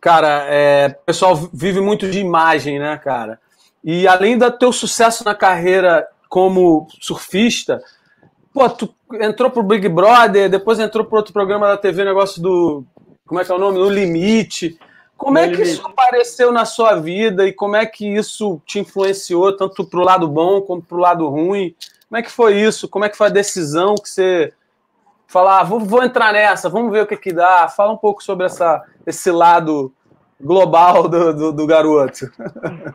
[0.00, 3.38] cara, é, o pessoal vive muito de imagem, né, cara?
[3.82, 7.80] E além do teu sucesso na carreira como surfista,
[8.52, 12.84] pô, tu entrou pro Big Brother, depois entrou pro outro programa da TV, negócio do.
[13.26, 13.78] Como é que é o nome?
[13.78, 14.76] No Limite.
[15.16, 19.56] Como é que isso apareceu na sua vida e como é que isso te influenciou,
[19.56, 21.74] tanto pro lado bom como pro lado ruim?
[22.08, 22.88] Como é que foi isso?
[22.88, 24.52] Como é que foi a decisão que você
[25.26, 27.66] falar, ah, vou, vou entrar nessa, vamos ver o que que dá?
[27.68, 29.92] Fala um pouco sobre essa, esse lado
[30.40, 32.30] global do, do, do garoto.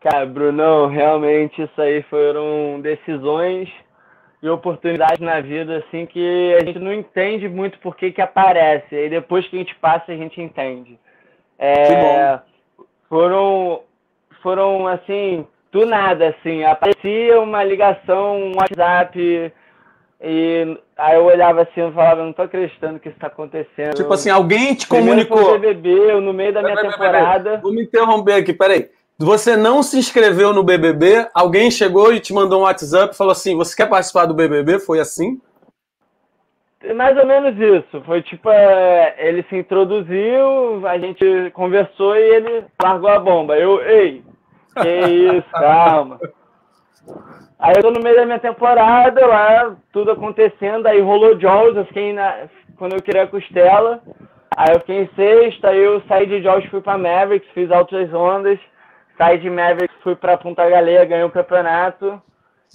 [0.00, 3.68] Cara, Brunão, realmente isso aí foram decisões
[4.42, 8.94] e oportunidades na vida assim que a gente não entende muito por que que aparece.
[8.94, 10.98] E depois que a gente passa, a gente entende.
[11.58, 12.38] É,
[13.08, 13.82] foram
[14.42, 19.52] foram assim, do nada assim, aparecia uma ligação, um WhatsApp
[20.22, 23.94] e aí eu olhava assim e falava, não tô acreditando que isso tá acontecendo.
[23.94, 25.38] Tipo assim, alguém te comunicou.
[25.38, 27.58] Foi BBB, eu, no meio da minha temporada.
[27.58, 28.90] Vou me interromper aqui, peraí.
[29.20, 33.32] Você não se inscreveu no BBB, alguém chegou e te mandou um WhatsApp e falou
[33.32, 34.78] assim: Você quer participar do BBB?
[34.78, 35.38] Foi assim?
[36.96, 38.00] Mais ou menos isso.
[38.06, 43.58] Foi tipo: é, ele se introduziu, a gente conversou e ele largou a bomba.
[43.58, 44.24] Eu, ei,
[44.80, 46.18] que isso, calma.
[47.58, 51.84] Aí eu tô no meio da minha temporada, lá, tudo acontecendo, aí rolou Jaws, eu
[51.84, 52.48] fiquei na.
[52.78, 54.00] Quando eu queria a costela,
[54.56, 58.10] aí eu fiquei em sexta, aí eu saí de Jaws, fui pra Mavericks, fiz altas
[58.14, 58.58] ondas.
[59.20, 62.22] Saí de Mavericks, fui para Punta Galeia, ganhei o campeonato.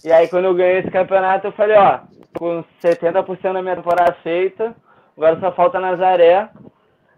[0.04, 2.02] E aí, quando eu ganhei esse campeonato, eu falei: ó,
[2.38, 4.76] com 70% da minha temporada feita,
[5.18, 6.48] agora só falta Nazaré.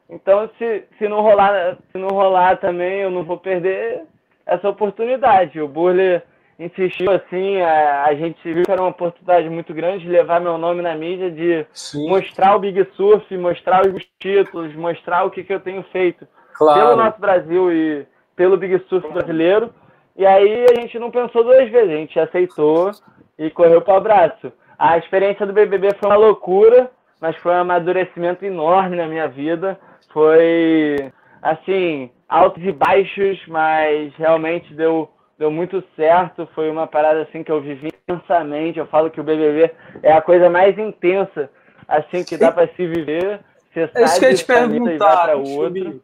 [0.09, 4.03] Então, se, se, não rolar, se não rolar também, eu não vou perder
[4.45, 5.59] essa oportunidade.
[5.59, 6.21] O Burle
[6.57, 10.57] insistiu assim, a, a, gente viu que era uma oportunidade muito grande de levar meu
[10.57, 12.07] nome na mídia, de Sim.
[12.07, 16.79] mostrar o Big Surf, mostrar os títulos, mostrar o que, que eu tenho feito claro.
[16.79, 18.07] pelo nosso Brasil e
[18.37, 19.73] pelo Big Surf brasileiro.
[20.15, 22.91] E aí a gente não pensou duas vezes, a gente aceitou
[23.37, 24.53] e correu para o abraço.
[24.79, 29.77] A experiência do BBB foi uma loucura, mas foi um amadurecimento enorme na minha vida.
[30.13, 36.47] Foi, assim, altos e baixos, mas realmente deu, deu muito certo.
[36.53, 38.79] Foi uma parada, assim, que eu vivi intensamente.
[38.79, 39.71] Eu falo que o BBB
[40.03, 41.49] é a coisa mais intensa,
[41.87, 43.39] assim, que dá para se viver.
[43.73, 46.01] Você é sai isso que eu te perguntar, para outro.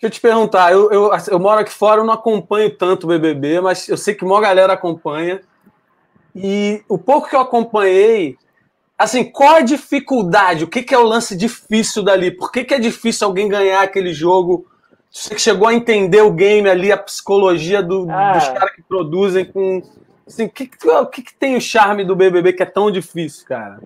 [0.00, 3.04] Deixa eu te perguntar, eu, eu, assim, eu, moro aqui fora, eu não acompanho tanto
[3.04, 5.40] o BBB, mas eu sei que uma galera acompanha.
[6.32, 8.36] E o pouco que eu acompanhei,
[8.96, 10.62] assim, qual a dificuldade?
[10.62, 12.30] O que, que é o lance difícil dali?
[12.30, 14.68] Por que, que é difícil alguém ganhar aquele jogo?
[15.10, 18.34] Você que chegou a entender o game ali, a psicologia do, ah.
[18.34, 19.82] dos caras que produzem com.
[20.24, 23.44] Assim, o que, o que, que tem o charme do BBB que é tão difícil,
[23.46, 23.80] cara?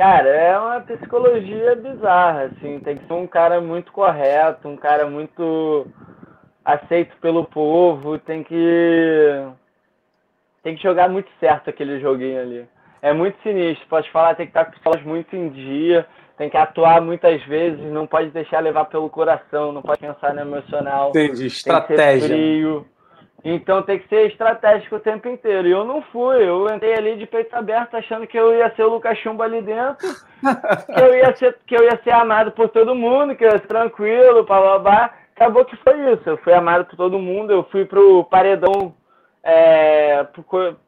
[0.00, 5.06] Cara, é uma psicologia bizarra, assim, tem que ser um cara muito correto, um cara
[5.10, 5.86] muito
[6.64, 9.46] aceito pelo povo, tem que
[10.62, 12.66] tem que jogar muito certo aquele joguinho ali.
[13.02, 16.06] É muito sinistro, pode falar, tem que estar com as pessoas muito em dia,
[16.38, 20.40] tem que atuar muitas vezes, não pode deixar levar pelo coração, não pode pensar no
[20.40, 21.10] emocional.
[21.10, 22.26] Entendi, estratégia.
[22.26, 22.86] frio.
[23.44, 25.66] Então tem que ser estratégico o tempo inteiro.
[25.66, 28.84] E eu não fui, eu entrei ali de peito aberto achando que eu ia ser
[28.84, 30.08] o Lucas Chumbo ali dentro,
[30.94, 33.58] que eu ia ser, que eu ia ser amado por todo mundo, que eu ia
[33.58, 35.14] ser tranquilo, blá blá blá.
[35.34, 36.28] Acabou que foi isso.
[36.28, 38.94] Eu fui amado por todo mundo, eu fui pro paredão
[39.42, 40.26] é,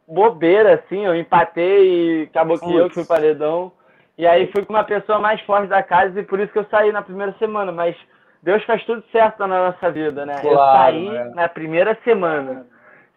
[0.06, 3.72] bobeira, assim, eu empatei e acabou que eu fui paredão.
[4.16, 6.66] E aí fui com uma pessoa mais forte da casa e por isso que eu
[6.70, 7.96] saí na primeira semana, mas
[8.42, 10.34] Deus faz tudo certo na nossa vida, né?
[10.40, 11.24] Claro, eu saí é.
[11.34, 12.66] na primeira semana.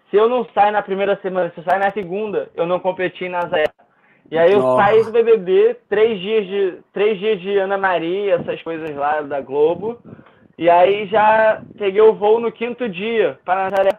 [0.09, 3.25] Se eu não saio na primeira semana, se eu saio na segunda, eu não competi
[3.25, 3.65] em Nazaré.
[4.29, 4.83] E aí eu Nossa.
[4.83, 9.41] saí do BBB, três dias de três dias de Ana Maria, essas coisas lá da
[9.41, 9.99] Globo.
[10.57, 13.97] E aí já peguei o voo no quinto dia para Nazaré,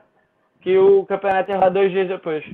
[0.61, 2.45] que o campeonato ia lá dois dias depois.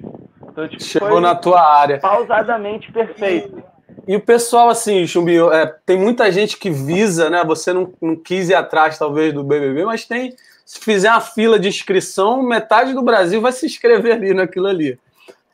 [0.43, 1.99] Então, tipo, Chegou na tua área.
[1.99, 3.63] Pausadamente perfeito.
[4.07, 7.45] E o pessoal, assim, Chumbinho, é, tem muita gente que visa, né?
[7.45, 10.35] Você não, não quis ir atrás, talvez, do BBB, mas tem.
[10.65, 14.99] Se fizer uma fila de inscrição, metade do Brasil vai se inscrever ali naquilo ali.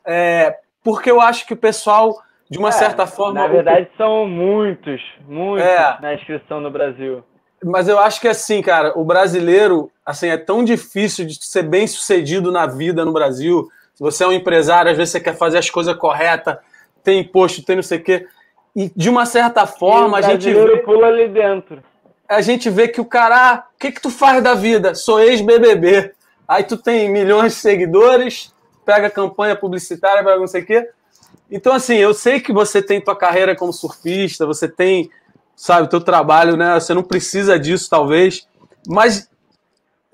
[0.05, 3.41] É, porque eu acho que o pessoal, de uma é, certa forma.
[3.41, 7.23] Na verdade, são muitos, muitos é, na inscrição no Brasil.
[7.63, 11.85] Mas eu acho que assim, cara, o brasileiro, assim, é tão difícil de ser bem
[11.85, 13.67] sucedido na vida no Brasil.
[13.93, 16.57] Se você é um empresário, às vezes você quer fazer as coisas corretas,
[17.03, 18.25] tem imposto, tem não sei o quê.
[18.79, 20.77] E de uma certa forma, a gente vê.
[20.77, 21.83] pula ali dentro.
[22.29, 24.95] A gente vê que o cara, ah, o que, que tu faz da vida?
[24.95, 26.13] Sou ex-BBB.
[26.47, 30.89] Aí tu tem milhões de seguidores, pega campanha publicitária, pega não sei o quê.
[31.51, 35.11] Então, assim, eu sei que você tem tua carreira como surfista, você tem,
[35.57, 36.79] sabe, teu trabalho, né?
[36.79, 38.47] Você não precisa disso, talvez.
[38.87, 39.29] Mas,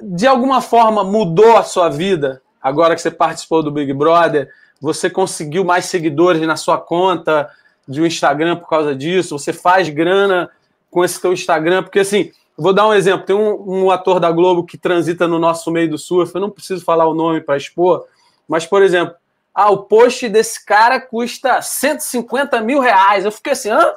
[0.01, 4.49] de alguma forma, mudou a sua vida agora que você participou do Big Brother?
[4.81, 7.47] Você conseguiu mais seguidores na sua conta?
[7.87, 10.49] De um Instagram por causa disso, você faz grana
[10.89, 14.31] com esse teu Instagram, porque assim, vou dar um exemplo, tem um, um ator da
[14.31, 17.57] Globo que transita no nosso meio do surf, eu não preciso falar o nome para
[17.57, 18.05] expor,
[18.47, 19.15] mas, por exemplo,
[19.53, 23.23] ah, o post desse cara custa 150 mil reais.
[23.23, 23.93] Eu fiquei assim, hã?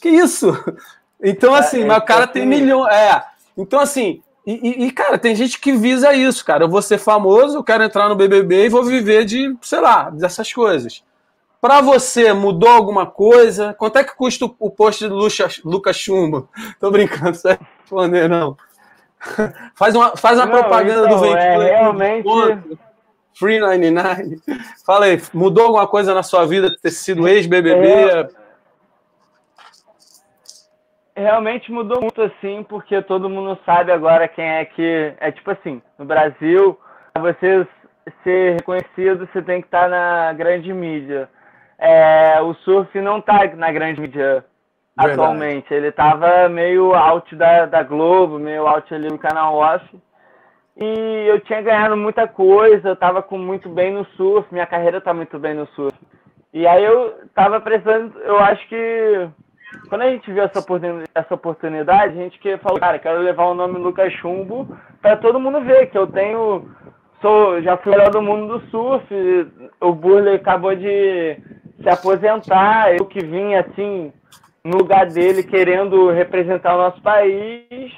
[0.00, 0.52] Que isso?
[1.20, 2.94] Então, é, assim, é, mas o cara tem milhões.
[2.94, 3.20] É.
[3.56, 6.62] Então, assim, e, e, cara, tem gente que visa isso, cara.
[6.62, 10.10] Eu vou ser famoso, eu quero entrar no BBB e vou viver de, sei lá,
[10.10, 11.02] dessas coisas.
[11.60, 13.74] Para você, mudou alguma coisa?
[13.74, 15.16] Quanto é que custa o post do
[15.64, 16.48] Lucas Chumbo?
[16.78, 18.56] Tô brincando, não vai responder, não.
[19.74, 22.28] faz uma, faz uma não, propaganda então, do Vem é, realmente...
[23.36, 24.40] Free 99.
[24.84, 27.88] Fala aí, mudou alguma coisa na sua vida ter sido ex-BBB?
[27.88, 28.28] É...
[31.16, 35.14] Realmente mudou muito, assim, porque todo mundo sabe agora quem é que...
[35.18, 36.78] É tipo assim, no Brasil,
[37.12, 37.66] para você
[38.24, 41.28] ser reconhecido, você tem que estar na grande mídia
[41.78, 44.44] é, o surf não tá na grande mídia
[44.96, 45.20] Verdade.
[45.20, 45.72] atualmente.
[45.72, 49.84] Ele tava meio out da, da Globo, meio out ali no canal off.
[50.76, 55.00] E eu tinha ganhado muita coisa, eu tava com muito bem no surf, minha carreira
[55.00, 55.96] tá muito bem no surf.
[56.52, 59.28] E aí eu tava precisando, eu acho que
[59.88, 63.46] quando a gente viu essa oportunidade, essa oportunidade a gente que falou, cara, quero levar
[63.46, 64.68] o nome Lucas Chumbo
[65.02, 66.70] para todo mundo ver que eu tenho
[67.20, 69.06] sou já fui melhor do mundo do surf.
[69.80, 71.36] O Burley acabou de
[71.80, 74.12] se aposentar, eu que vim assim
[74.64, 77.92] no lugar dele querendo representar o nosso país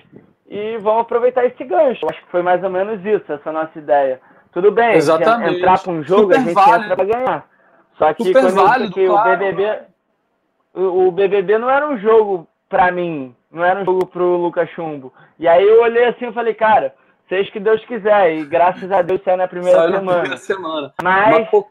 [0.48, 2.06] e vamos aproveitar esse gancho.
[2.08, 4.20] Acho que foi mais ou menos isso, essa nossa ideia.
[4.52, 5.58] Tudo bem, Exatamente.
[5.58, 6.84] entrar para um jogo, Super a gente válido.
[6.84, 7.46] entra para ganhar.
[7.96, 9.30] Só que Super quando válido, que claro.
[9.30, 9.90] o BBB
[10.72, 15.12] o BBB não era um jogo para mim, não era um jogo pro Lucas Chumbo.
[15.38, 16.94] E aí eu olhei assim e falei, cara,
[17.28, 18.36] seja que Deus quiser.
[18.36, 20.12] E graças a Deus saiu na primeira saiu semana.
[20.12, 20.94] Na primeira semana.
[21.02, 21.64] Mas, mas,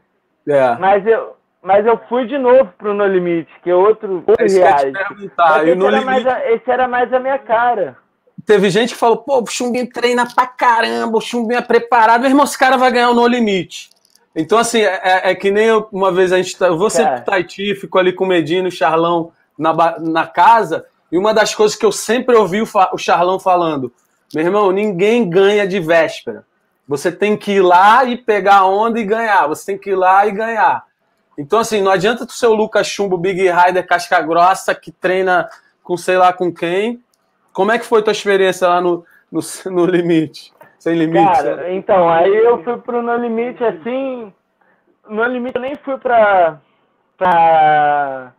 [0.48, 0.78] é.
[0.78, 4.48] mas eu, mas eu fui de novo pro No Limite, que é outro, outro é
[4.48, 4.98] reality.
[5.22, 7.96] Esse, era mais a, esse era mais a minha cara.
[8.46, 12.30] Teve gente que falou, pô, o Chumbinho treina pra caramba, o Chumbinho é preparado, meu
[12.30, 13.90] irmão, esse cara vai ganhar o No Limite.
[14.34, 16.56] Então, assim, é, é, é que nem eu, uma vez a gente.
[16.56, 19.98] Tá, eu vou sempre pro Taiti, fico ali com o Medina e o Charlão na,
[19.98, 23.92] na casa, e uma das coisas que eu sempre ouvi o, o Charlão falando,
[24.34, 26.44] meu irmão, ninguém ganha de véspera.
[26.86, 29.46] Você tem que ir lá e pegar a onda e ganhar.
[29.46, 30.84] Você tem que ir lá e ganhar.
[31.40, 35.48] Então, assim, não adianta tu ser o Lucas Chumbo, Big Rider, casca grossa, que treina
[35.82, 37.02] com sei lá com quem.
[37.50, 39.40] Como é que foi tua experiência lá no, no,
[39.72, 40.52] no Limite?
[40.78, 41.24] Sem Limite?
[41.24, 44.30] Cara, então, aí eu fui pro No Limite, assim...
[45.08, 46.60] No Limite eu nem fui pra...
[47.16, 48.32] pra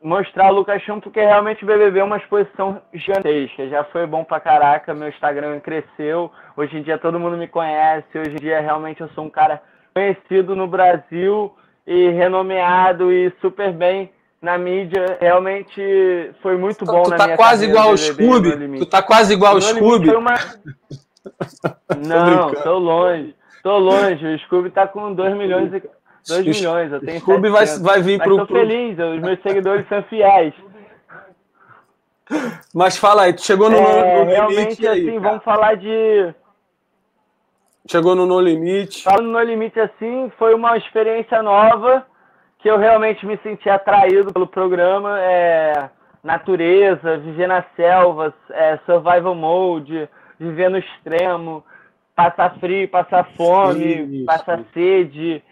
[0.00, 3.68] mostrar o Lucas Chumbo, porque realmente o BBB é uma exposição gigantesca.
[3.68, 6.30] Já foi bom pra caraca, meu Instagram cresceu.
[6.56, 8.16] Hoje em dia todo mundo me conhece.
[8.16, 9.60] Hoje em dia realmente eu sou um cara
[9.92, 11.52] conhecido no Brasil
[11.86, 15.18] e renomeado e super bem na mídia.
[15.20, 18.78] Realmente foi muito bom tu na tá minha quase igual ao Scooby.
[18.78, 20.10] Tu tá quase igual ao Scooby.
[20.10, 20.34] Uma...
[22.06, 23.34] Não, tô longe.
[23.62, 25.82] Tô longe, o Scooby tá com 2 milhões e
[26.28, 28.46] 2 milhões, eu tenho Scooby vai, vai vir Mas pro.
[28.46, 30.54] tô feliz, os meus seguidores são fiéis.
[32.74, 35.20] Mas fala aí, tu chegou no, É, no limite realmente, aí, assim, cara.
[35.20, 36.34] vamos falar de.
[37.90, 39.02] Chegou no No Limite.
[39.02, 42.06] Falando no limite assim, foi uma experiência nova
[42.58, 45.20] que eu realmente me senti atraído pelo programa.
[45.20, 45.90] É,
[46.22, 50.08] natureza, viver na selva, é, survival mode,
[50.40, 51.62] viver no extremo,
[52.16, 54.24] passar frio, passar fome, Isso.
[54.24, 55.42] passar sede,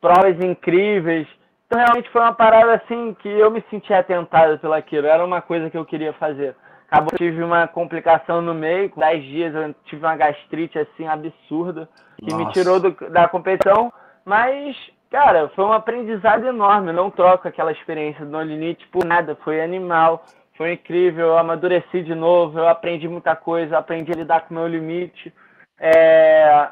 [0.00, 1.28] provas incríveis.
[1.66, 5.06] Então realmente foi uma parada assim que eu me senti atentado pelo aquilo.
[5.06, 6.56] Era uma coisa que eu queria fazer.
[6.94, 11.08] Acabou que tive uma complicação no meio, com 10 dias eu tive uma gastrite assim
[11.08, 12.52] absurda, que me Nossa.
[12.52, 13.92] tirou do- da competição,
[14.24, 14.76] mas,
[15.10, 16.88] cara, foi um aprendizado enorme.
[16.90, 20.24] Eu não troco aquela experiência do No Limite por nada, foi animal,
[20.56, 24.58] foi incrível, eu amadureci de novo, eu aprendi muita coisa, aprendi a lidar com o
[24.58, 25.34] meu limite.
[25.80, 26.68] É,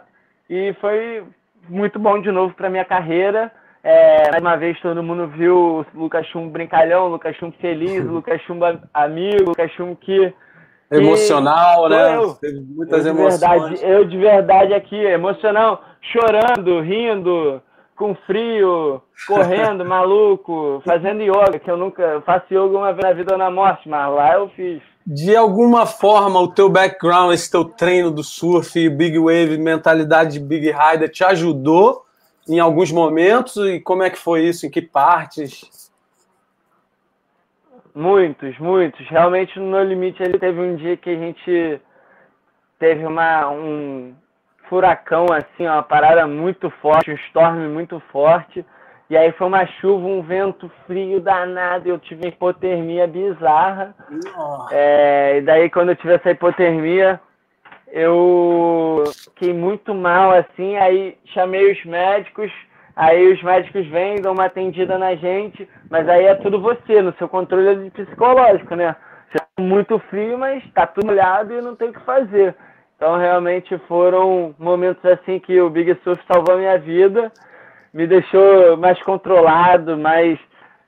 [0.49, 1.25] E foi
[1.69, 3.51] muito bom de novo para minha carreira.
[3.85, 8.05] É, mais uma vez todo mundo viu o Lucas Chum brincalhão, o Lucas Chum feliz,
[8.05, 8.61] o Lucas Chum
[8.95, 10.33] amigo, o Lucas Chum que
[10.90, 12.16] Emocional, sou né?
[12.16, 12.35] eu.
[12.35, 13.40] Teve muitas eu emoções.
[13.40, 17.62] verdade, eu de verdade aqui, emocional, chorando, rindo,
[17.97, 23.33] com frio, correndo, maluco, fazendo yoga, que eu nunca faço yoga uma vez na vida
[23.33, 24.83] ou na morte, mas lá eu fiz.
[25.05, 30.40] De alguma forma, o teu background, esse teu treino do surf, big wave, mentalidade de
[30.40, 32.03] big rider, te ajudou
[32.49, 33.57] em alguns momentos?
[33.57, 34.67] E como é que foi isso?
[34.67, 35.91] Em que partes?
[37.95, 39.07] Muitos, muitos.
[39.09, 41.81] Realmente no Limite ele teve um dia que a gente
[42.79, 44.15] teve uma, um
[44.69, 48.65] furacão, assim, uma parada muito forte, um storm muito forte.
[49.11, 53.95] E aí foi uma chuva, um vento frio danado, eu tive hipotermia bizarra.
[54.71, 57.21] É, e daí quando eu tive essa hipotermia,
[57.93, 62.51] eu fiquei muito mal, assim, aí chamei os médicos,
[62.97, 67.15] aí os médicos vêm, dão uma atendida na gente, mas aí é tudo você, no
[67.19, 68.97] seu controle psicológico, né?
[69.31, 72.55] Você tá muito frio, mas tá tudo molhado e não tem o que fazer.
[72.97, 77.31] Então realmente foram momentos assim que o Big Surf salvou a minha vida,
[77.93, 80.39] me deixou mais controlado, mais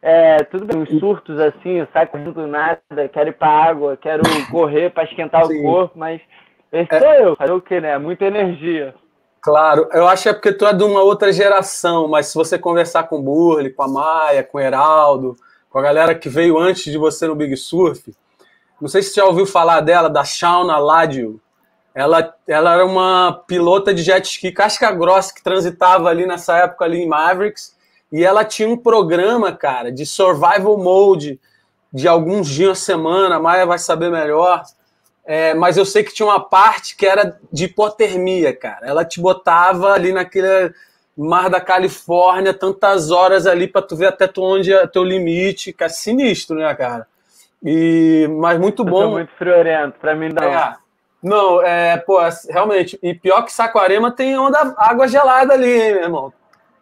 [0.00, 2.80] é, tudo bem, uns surtos assim, eu saio correndo do nada,
[3.12, 5.60] quero ir pra água, quero correr para esquentar Sim.
[5.60, 6.20] o corpo, mas
[6.80, 6.98] esse É.
[6.98, 7.96] sou eu, fazer o que, né?
[7.98, 8.94] Muita energia.
[9.40, 12.58] Claro, eu acho que é porque tu é de uma outra geração, mas se você
[12.58, 15.36] conversar com o Burley, com a Maia, com o Heraldo,
[15.68, 18.14] com a galera que veio antes de você no Big Surf,
[18.80, 21.40] não sei se você já ouviu falar dela, da Shauna Ladio.
[21.94, 26.84] Ela, ela era uma pilota de jet ski casca grossa que transitava ali nessa época
[26.84, 27.76] ali em Mavericks,
[28.10, 31.38] e ela tinha um programa, cara, de survival mode,
[31.92, 34.62] de alguns dias a semana, a Maia vai saber melhor,
[35.26, 38.86] é, mas eu sei que tinha uma parte que era de hipotermia, cara.
[38.86, 40.72] Ela te botava ali naquele
[41.16, 45.72] mar da Califórnia, tantas horas ali para tu ver até tu onde é teu limite,
[45.72, 47.06] que é sinistro, né, cara?
[47.62, 49.00] E mas muito Eu bom.
[49.02, 50.42] sou muito friorento, pra mim não.
[50.42, 50.76] É.
[51.22, 52.18] Não, é, pô,
[52.50, 52.98] realmente.
[53.02, 56.32] E pior que Saquarema tem onda, água gelada ali, hein, meu irmão?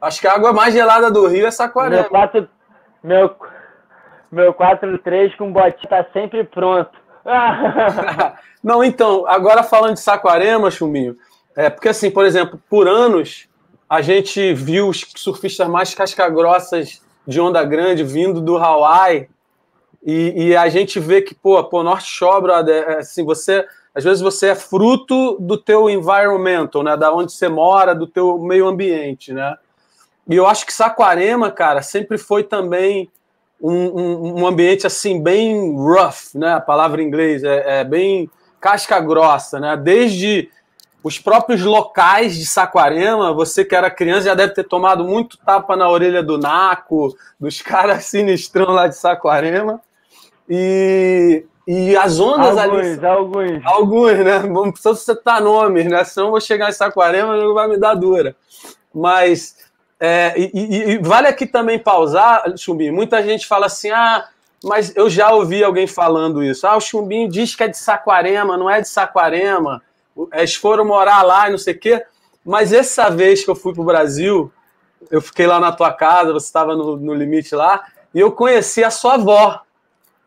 [0.01, 2.03] Acho que a água mais gelada do Rio é Saquarema.
[2.03, 2.49] Meu 4
[3.05, 3.37] meu,
[4.33, 6.91] meu 4-3 com botinha tá sempre pronto.
[8.63, 11.17] Não, então, agora falando de Saquarema, Chuminho,
[11.57, 13.49] é porque assim, por exemplo, por anos
[13.89, 19.29] a gente viu os surfistas mais casca-grossas de onda grande vindo do Hawaii
[20.05, 24.03] e, e a gente vê que, pô, pô, North Shore, brother, é, assim, você, às
[24.03, 28.67] vezes você é fruto do teu environmental, né, da onde você mora, do teu meio
[28.67, 29.57] ambiente, né?
[30.29, 33.11] E eu acho que Saquarema, cara, sempre foi também
[33.63, 36.55] um, um, um ambiente assim bem rough, né?
[36.55, 38.29] A palavra em inglês é, é bem
[38.61, 39.77] casca grossa, né?
[39.77, 40.51] Desde
[41.05, 45.77] os próprios locais de Saquarema, você que era criança já deve ter tomado muito tapa
[45.77, 49.81] na orelha do Naco, dos caras sinistrão lá de Saquarema.
[50.49, 53.07] E, e as ondas alguns, ali.
[53.07, 53.63] alguns.
[53.65, 54.39] Alguns, né?
[54.41, 56.03] Não precisa citar nomes, né?
[56.03, 58.35] Senão eu vou chegar em Saquarema e vai me dar dura.
[58.93, 59.57] Mas
[60.05, 62.93] é, e, e- e vale aqui também pausar, Chumbinho.
[62.93, 64.27] Muita gente fala assim: ah,
[64.65, 66.67] mas eu já ouvi alguém falando isso.
[66.67, 69.81] Ah, o Chumbinho diz que é de Saquarema, não é de Saquarema.
[70.33, 72.05] Eles foram morar lá e não sei o quê.
[72.45, 74.53] Mas essa vez que eu fui para o Brasil,
[75.09, 78.83] eu fiquei lá na tua casa, você estava no, no limite lá, e eu conheci
[78.83, 79.61] a sua avó.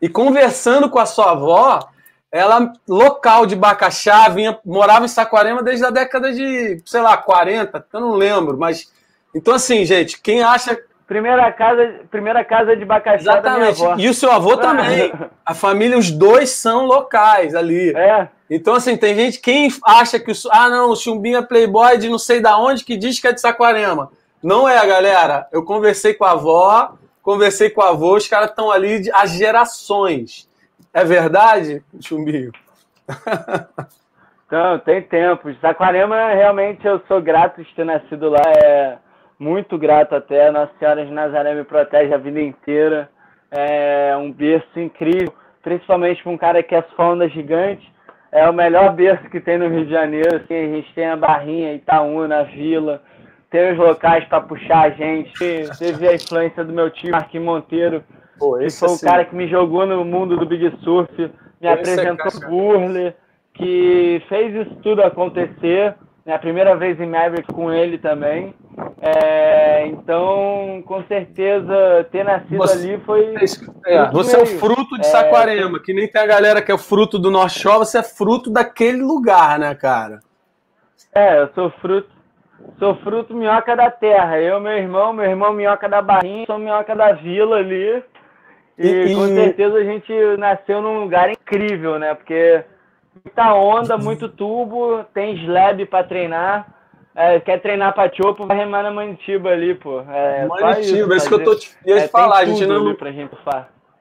[0.00, 1.86] E conversando com a sua avó,
[2.32, 7.86] ela, local de Bacaxá, vinha, morava em Saquarema desde a década de, sei lá, 40,
[7.92, 8.90] eu não lembro, mas.
[9.36, 13.80] Então, assim, gente, quem acha Primeira casa, primeira casa de Bacaxá Exatamente.
[13.98, 15.12] E o seu avô também.
[15.44, 17.90] A família, os dois são locais ali.
[17.94, 18.26] É.
[18.50, 20.34] Então, assim, tem gente, quem acha que o.
[20.50, 23.32] Ah, não, o Chumbinho é playboy de não sei da onde que diz que é
[23.32, 24.10] de Saquarema.
[24.42, 25.46] Não é, galera.
[25.52, 30.48] Eu conversei com a avó, conversei com o avô, os caras estão ali há gerações.
[30.92, 32.50] É verdade, Chumbinho?
[34.50, 35.54] Não, tem tempo.
[35.60, 38.42] Saquarema, realmente, eu sou grato de ter nascido lá.
[38.56, 38.98] É
[39.38, 40.50] muito grato até.
[40.50, 43.08] Nossa Senhora de Nazaré me protege a vida inteira.
[43.50, 45.32] É um berço incrível,
[45.62, 47.90] principalmente para um cara que é sonda gigante.
[48.32, 50.36] É o melhor berço que tem no Rio de Janeiro.
[50.36, 53.02] Assim, a gente tem a Barrinha, Itaúna, Vila,
[53.50, 55.32] tem os locais para puxar a gente.
[55.78, 58.04] Teve a influência do meu tio, Marquinhos Monteiro,
[58.38, 59.06] Pô, que foi o assim...
[59.06, 63.14] cara que me jogou no mundo do Big Surf, me esse é apresentou é Burle,
[63.54, 65.94] que fez isso tudo acontecer.
[66.26, 68.52] É a primeira vez em Maverick com ele também.
[69.00, 73.34] É, então, com certeza, ter nascido você, ali foi.
[73.86, 76.74] É, você é o fruto de é, Saquarema, que nem tem a galera que é
[76.74, 80.18] o fruto do Norte Shore, você é fruto daquele lugar, né, cara?
[81.14, 82.16] É, eu sou fruto.
[82.78, 84.40] Sou fruto minhoca da terra.
[84.40, 88.02] Eu, meu irmão, meu irmão minhoca da barrinha, sou minhoca da vila ali.
[88.76, 92.14] E, e, com certeza a gente nasceu num lugar incrível, né?
[92.14, 92.64] Porque
[93.24, 96.74] muita onda, muito tubo, tem slab para treinar.
[97.14, 100.00] É, quer treinar para chopo, vai remar na Manitiba ali, pô.
[100.00, 102.38] É, Manitiba, é isso que eu tô te, ia é, falar.
[102.38, 103.10] A gente, ainda não, pra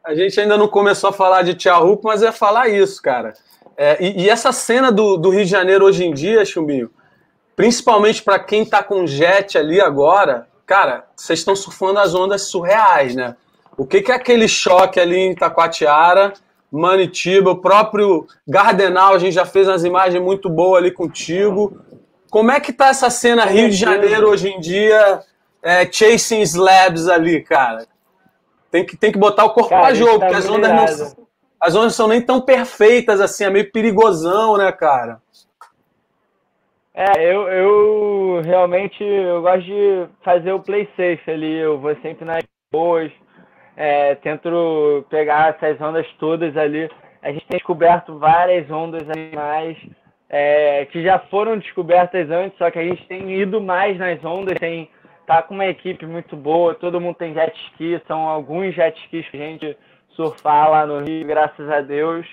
[0.05, 3.33] a gente ainda não começou a falar de Tiahupo, mas é falar isso, cara.
[3.77, 6.91] É, e, e, essa cena do, do, Rio de Janeiro hoje em dia, Chumbinho,
[7.55, 13.15] principalmente para quem tá com jet ali agora, cara, vocês estão surfando as ondas surreais,
[13.15, 13.35] né?
[13.77, 16.33] O que, que é aquele choque ali em Itacoatiara
[16.79, 21.81] Manitiba, o próprio Gardenal, a gente já fez umas imagens muito boas ali contigo.
[22.29, 25.21] Como é que tá essa cena Rio de Janeiro hoje em dia,
[25.63, 27.85] é, chasing slabs ali, cara?
[28.69, 30.87] Tem que, tem que botar o corpo cara, pra jogo, tá porque as ondas, não,
[30.87, 31.27] são,
[31.61, 35.21] as ondas são nem tão perfeitas assim, é meio perigosão, né, cara?
[36.93, 42.25] É, eu, eu realmente eu gosto de fazer o play safe ali, eu vou sempre
[42.25, 43.11] nas boas,
[43.75, 46.89] é, tento pegar essas ondas todas ali.
[47.21, 49.77] A gente tem descoberto várias ondas animais
[50.29, 54.57] é, que já foram descobertas antes, só que a gente tem ido mais nas ondas,
[54.59, 54.89] tem
[55.25, 59.27] tá com uma equipe muito boa, todo mundo tem jet ski, são alguns jet skis
[59.29, 59.77] que a gente
[60.09, 62.27] surfar lá no Rio, graças a Deus.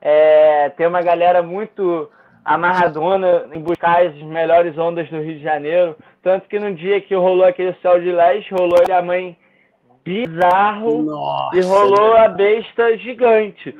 [0.00, 2.10] É, tem uma galera muito
[2.44, 7.14] amarradona em buscar as melhores ondas do Rio de Janeiro, tanto que no dia que
[7.14, 9.36] rolou aquele céu de leste, rolou a mãe
[10.08, 13.74] bizarro Nossa, e rolou a besta gigante.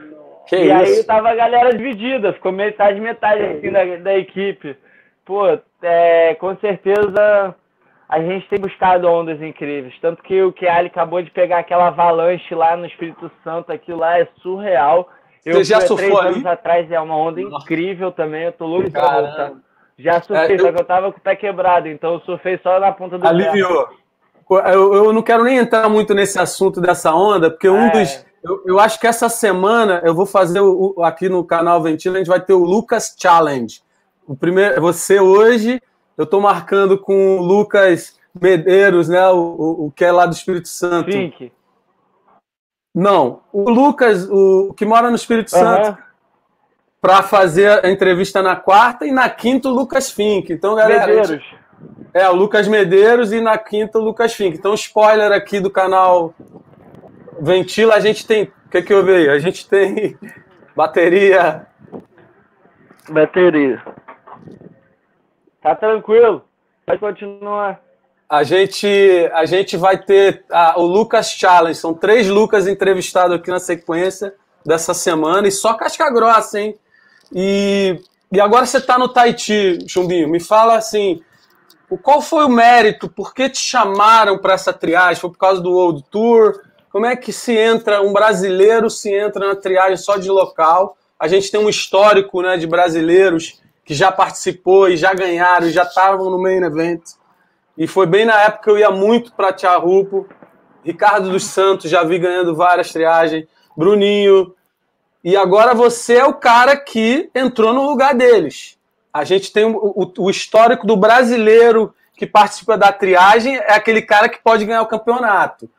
[0.46, 1.00] Que e isso?
[1.00, 4.76] aí tava a galera dividida, ficou metade, metade assim da, da equipe.
[5.24, 5.44] Pô,
[5.82, 7.54] é, com certeza
[8.08, 9.94] a gente tem buscado ondas incríveis.
[10.00, 14.18] Tanto que o Keali acabou de pegar aquela avalanche lá no Espírito Santo, aquilo lá
[14.18, 15.10] é surreal.
[15.44, 16.28] Eu Você já três ali?
[16.28, 19.52] anos atrás, é uma onda incrível também, eu tô louco pra voltar.
[19.98, 20.60] Já surfei, é, eu...
[20.60, 23.26] só que eu tava com o pé quebrado, então eu surfei só na ponta do
[23.26, 23.86] Aliviou.
[23.86, 23.94] Pé.
[24.50, 27.90] Eu, eu não quero nem entrar muito nesse assunto dessa onda, porque um é.
[27.90, 28.26] dos.
[28.42, 32.16] Eu, eu, acho que essa semana eu vou fazer o, o, aqui no canal Ventila,
[32.16, 33.82] a gente vai ter o Lucas Challenge.
[34.26, 35.82] O primeiro, você hoje,
[36.16, 39.28] eu estou marcando com o Lucas Medeiros, né?
[39.28, 41.10] O, o, que é lá do Espírito Santo.
[41.10, 41.52] Fink.
[42.94, 45.60] Não, o Lucas, o que mora no Espírito uhum.
[45.60, 45.98] Santo,
[47.00, 50.52] para fazer a entrevista na quarta e na quinta o Lucas Fink.
[50.52, 51.06] Então, galera.
[51.06, 51.44] Medeiros.
[52.12, 54.56] É, o Lucas Medeiros e na quinta o Lucas Fink.
[54.56, 56.34] Então, spoiler aqui do canal
[57.40, 58.44] Ventila, a gente tem.
[58.44, 59.30] O que, que eu vejo?
[59.30, 60.16] A gente tem
[60.74, 61.66] bateria.
[63.08, 63.82] Bateria.
[65.62, 66.44] Tá tranquilo.
[66.86, 67.80] Vai continuar.
[68.28, 68.86] A gente,
[69.32, 71.78] a gente vai ter a, o Lucas Challenge.
[71.78, 75.48] São três Lucas entrevistados aqui na sequência dessa semana.
[75.48, 76.78] E só casca grossa, hein?
[77.32, 78.00] E,
[78.32, 80.28] e agora você tá no Tahiti, Chumbinho.
[80.28, 81.22] Me fala assim
[81.96, 83.08] qual foi o mérito?
[83.08, 85.20] Por que te chamaram para essa triagem?
[85.20, 86.60] Foi por causa do World Tour?
[86.90, 90.96] Como é que se entra, um brasileiro se entra na triagem só de local?
[91.18, 95.70] A gente tem um histórico né, de brasileiros que já participou e já ganharam, e
[95.70, 97.02] já estavam no main event.
[97.76, 100.28] E foi bem na época que eu ia muito para Tiarupo.
[100.84, 103.46] Ricardo dos Santos, já vi ganhando várias triagens.
[103.76, 104.54] Bruninho.
[105.24, 108.77] E agora você é o cara que entrou no lugar deles.
[109.12, 114.02] A gente tem o, o, o histórico do brasileiro que participa da triagem, é aquele
[114.02, 115.70] cara que pode ganhar o campeonato.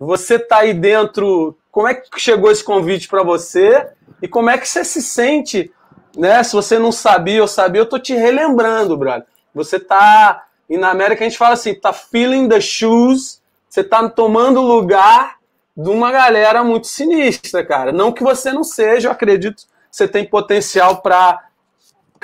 [0.00, 1.56] Você está aí dentro.
[1.70, 3.88] Como é que chegou esse convite para você?
[4.22, 5.70] E como é que você se sente?
[6.16, 6.42] Né?
[6.42, 9.26] Se você não sabia ou sabia, eu tô te relembrando, brother.
[9.54, 10.46] Você tá.
[10.70, 15.36] E na América a gente fala assim, tá feeling the shoes, você tá tomando lugar
[15.76, 17.92] de uma galera muito sinistra, cara.
[17.92, 21.43] Não que você não seja, eu acredito que você tem potencial para,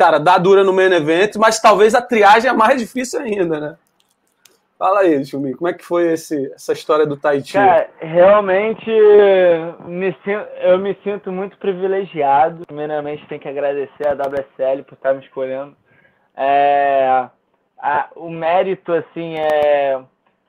[0.00, 3.76] cara, dar dura no main event, mas talvez a triagem é mais difícil ainda, né?
[4.78, 7.52] Fala aí, Chumi, como é que foi esse, essa história do Tahiti?
[7.52, 8.90] Cara, realmente
[9.84, 10.16] me,
[10.62, 12.64] eu me sinto muito privilegiado.
[12.66, 15.76] Primeiramente, tem que agradecer a WSL por estar me escolhendo.
[16.34, 17.28] É,
[17.78, 20.00] a, o mérito, assim, é,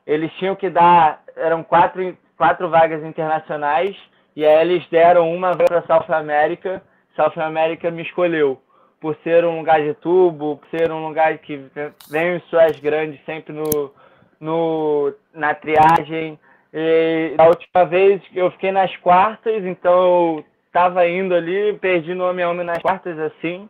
[0.07, 3.97] eles tinham que dar, eram quatro, quatro vagas internacionais,
[4.33, 6.81] e aí eles deram uma para South America.
[7.17, 8.57] South America me escolheu
[9.01, 11.65] por ser um lugar de tubo, por ser um lugar que
[12.09, 13.91] vem os suas grandes sempre no
[14.41, 16.37] no, na triagem.
[16.73, 22.43] E a última vez eu fiquei nas quartas, então estava indo ali, perdi no homem
[22.43, 23.69] a homem nas quartas assim.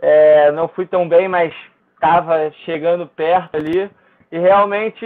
[0.00, 1.52] É, não fui tão bem, mas
[1.94, 3.90] estava chegando perto ali.
[4.30, 5.04] E realmente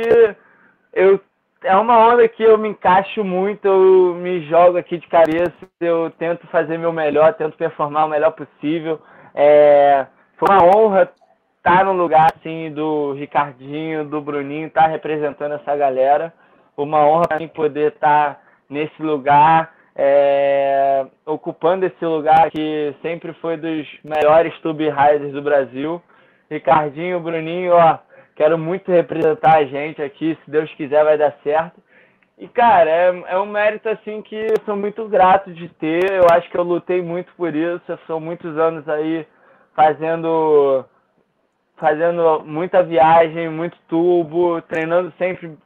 [0.92, 1.18] eu
[1.62, 6.10] é uma onda que eu me encaixo muito, eu me jogo aqui de cabeça, eu
[6.18, 8.98] tento fazer meu melhor, tento performar o melhor possível.
[9.34, 10.06] É,
[10.36, 11.10] foi uma honra
[11.62, 16.32] tá no lugar assim do Ricardinho, do Bruninho, tá representando essa galera.
[16.76, 23.86] Uma honra para poder estar nesse lugar, é, ocupando esse lugar que sempre foi dos
[24.02, 26.00] melhores tube riders do Brasil.
[26.50, 27.98] Ricardinho, Bruninho, ó,
[28.34, 31.80] quero muito representar a gente aqui, se Deus quiser vai dar certo.
[32.40, 36.10] E, cara, é, é um mérito, assim, que eu sou muito grato de ter.
[36.10, 37.82] Eu acho que eu lutei muito por isso.
[37.86, 39.26] Eu sou muitos anos aí
[39.76, 40.82] fazendo
[41.76, 45.56] fazendo muita viagem, muito tubo, treinando sempre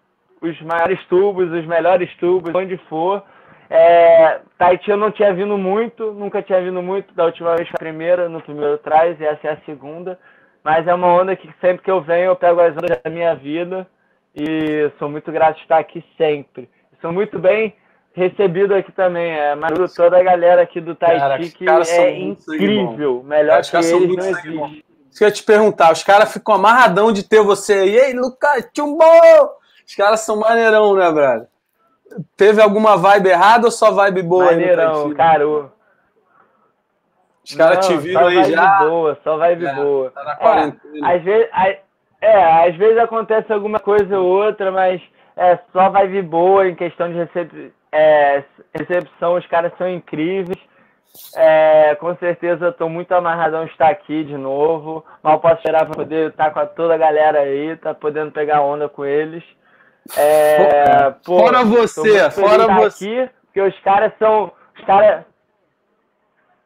[0.40, 3.22] os maiores tubos, os melhores tubos, onde for.
[3.70, 4.40] É,
[4.86, 8.40] eu não tinha vindo muito, nunca tinha vindo muito, da última vez a primeira, no
[8.40, 10.18] primeiro trás, e essa é a segunda.
[10.62, 13.34] Mas é uma onda que sempre que eu venho eu pego as ondas da minha
[13.34, 13.86] vida
[14.34, 16.68] e sou muito grato de estar aqui sempre.
[17.00, 17.74] Sou muito bem
[18.14, 19.32] recebido aqui também.
[19.32, 23.22] É, Maru, toda a galera aqui do Tahiti que é incrível.
[23.22, 24.84] Melhor que, eles não existe.
[25.10, 27.96] Isso que eu ia te perguntar, os caras ficam amarradão de ter você aí.
[27.96, 29.04] Ei, Lucas, tchumbo!
[29.86, 31.46] Os caras são maneirão, né, brother?
[32.36, 35.14] Teve alguma vibe errada ou só vibe boa maneirão, aí?
[35.14, 35.46] cara.
[37.44, 38.56] Os caras te viram aí já.
[38.56, 40.10] Só vibe boa, só vibe é, boa.
[40.10, 41.48] Tá é, às vezes,
[42.24, 45.00] é, às vezes acontece alguma coisa ou outra, mas
[45.36, 48.42] é só vibe boa em questão de recep é,
[48.74, 49.34] recepção.
[49.34, 50.58] Os caras são incríveis.
[51.36, 55.04] É, com certeza estou muito amarradão de estar aqui de novo.
[55.22, 58.88] Mal posso esperar para poder estar com toda a galera aí, tá podendo pegar onda
[58.88, 59.44] com eles.
[60.16, 63.20] É, pô, fora você, fora você.
[63.20, 64.52] Aqui, porque os caras são.
[64.76, 65.24] Os caras.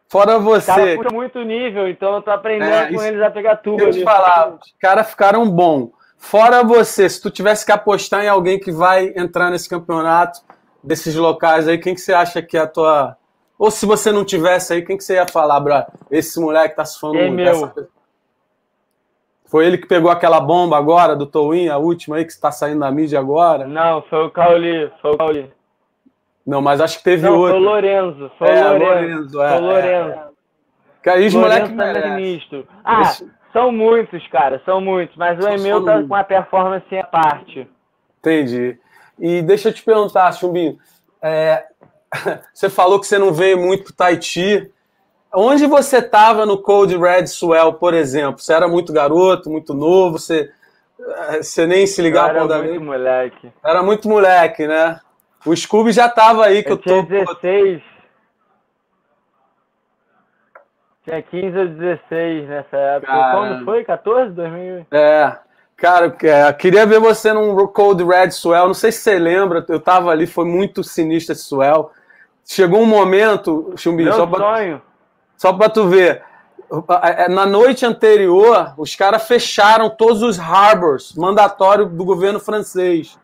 [0.08, 0.70] Fora você.
[0.70, 3.82] Os caras muito nível, então eu tô aprendendo é, com eles a pegar tudo.
[3.82, 5.90] Eu te falar, os caras ficaram bom.
[6.16, 10.40] Fora você, se tu tivesse que apostar em alguém que vai entrar nesse campeonato
[10.82, 13.16] desses locais aí, quem que você acha que é a tua
[13.58, 15.84] ou se você não tivesse aí, quem que você ia falar, bro?
[16.10, 17.34] Esse moleque tá se falando muito.
[17.34, 17.88] Meu.
[19.46, 22.78] Foi ele que pegou aquela bomba agora do Towin, a última aí que está saindo
[22.78, 23.66] na mídia agora?
[23.66, 25.57] Não, foi o Cauli, foi o Cauli.
[26.48, 27.56] Não, mas acho que teve não, outro.
[27.56, 29.42] Foi o Lorenzo, foi é, o Lorenzo.
[29.42, 30.10] É, foi o Lorenzo.
[30.10, 30.28] É.
[31.02, 31.84] Cara, os moleque tá
[32.82, 33.30] Ah, Esse...
[33.52, 37.68] são muitos, cara, são muitos, mas o Emil tá com uma performance à parte.
[38.18, 38.78] Entendi.
[39.18, 40.78] E deixa eu te perguntar, Chumbinho,
[41.20, 41.66] é,
[42.54, 44.72] você falou que você não veio muito pro Tahiti.
[45.34, 48.40] Onde você estava no Cold Red Swell, por exemplo?
[48.40, 50.50] Você era muito garoto, muito novo, você,
[50.98, 53.52] eh, você nem se ligava Era muito moleque.
[53.62, 54.98] Era muito moleque, né?
[55.44, 57.02] O Scooby já estava aí que eu, eu tô.
[57.02, 57.82] 16.
[61.04, 63.12] Tinha 15 ou 16 nessa época.
[63.12, 63.48] Caramba.
[63.48, 63.84] Quando foi?
[63.84, 64.32] 14?
[64.32, 64.86] 2000?
[64.90, 65.38] É.
[65.76, 68.66] Cara, é, queria ver você num Cold Red Swell.
[68.66, 71.92] Não sei se você lembra, eu tava ali, foi muito sinistro esse swell.
[72.44, 74.82] Chegou um momento, Chumbinho, só pra, sonho.
[75.36, 76.22] só pra tu ver.
[77.30, 83.16] Na noite anterior, os caras fecharam todos os harbors mandatórios do governo francês.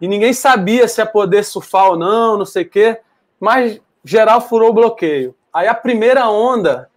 [0.00, 3.00] E ninguém sabia se ia poder surfar ou não, não sei o quê.
[3.40, 5.34] Mas geral furou o bloqueio.
[5.52, 6.90] Aí a primeira onda,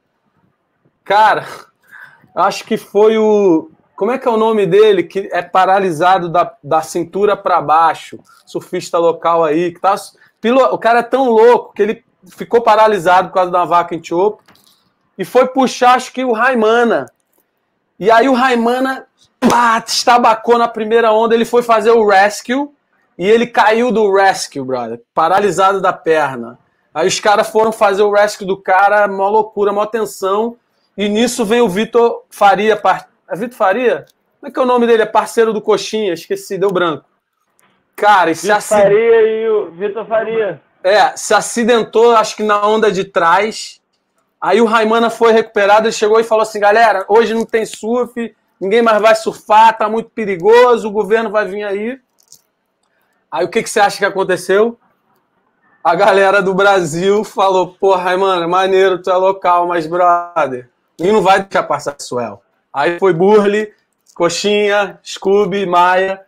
[1.03, 1.47] cara,
[2.35, 3.71] acho que foi o.
[3.95, 5.03] Como é que é o nome dele?
[5.03, 8.19] Que é paralisado da, da cintura para baixo.
[8.45, 9.95] Surfista local aí, que tá
[10.71, 12.03] o cara é tão louco que ele
[12.35, 14.43] ficou paralisado por causa da vaca em chopo
[15.17, 17.05] e foi puxar, acho que o Raimana.
[17.99, 19.05] E aí o Raimana
[19.39, 22.69] pá, estabacou na primeira onda, ele foi fazer o rescue
[23.17, 26.57] e ele caiu do rescue, brother, paralisado da perna.
[26.93, 30.57] Aí os caras foram fazer o rescue do cara, mó loucura, mó tensão.
[30.97, 32.75] E nisso vem o Vitor Faria.
[32.75, 33.07] Par...
[33.29, 34.05] É Vitor Faria?
[34.39, 35.03] Como é que é o nome dele?
[35.03, 37.05] É parceiro do Coxinha, esqueci, deu branco.
[37.95, 40.61] Cara, e se Vitor Faria e o Vitor Faria.
[40.83, 43.79] É, se acidentou, acho que na onda de trás.
[44.41, 48.35] Aí o Raimana foi recuperado, ele chegou e falou assim: galera, hoje não tem surf,
[48.59, 51.99] ninguém mais vai surfar, tá muito perigoso, o governo vai vir aí.
[53.31, 54.77] Aí o que, que você acha que aconteceu?
[55.83, 60.69] A galera do Brasil falou: pô, Raimana, maneiro, tu é local, mas brother,
[60.99, 62.41] e não vai deixar passar Suel.
[62.73, 63.73] Aí foi Burley,
[64.13, 66.21] Coxinha, Scooby, Maia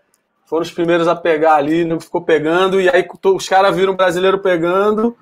[0.54, 3.96] foram os primeiros a pegar ali, não ficou pegando, e aí os caras viram o
[3.96, 5.18] brasileiro pegando.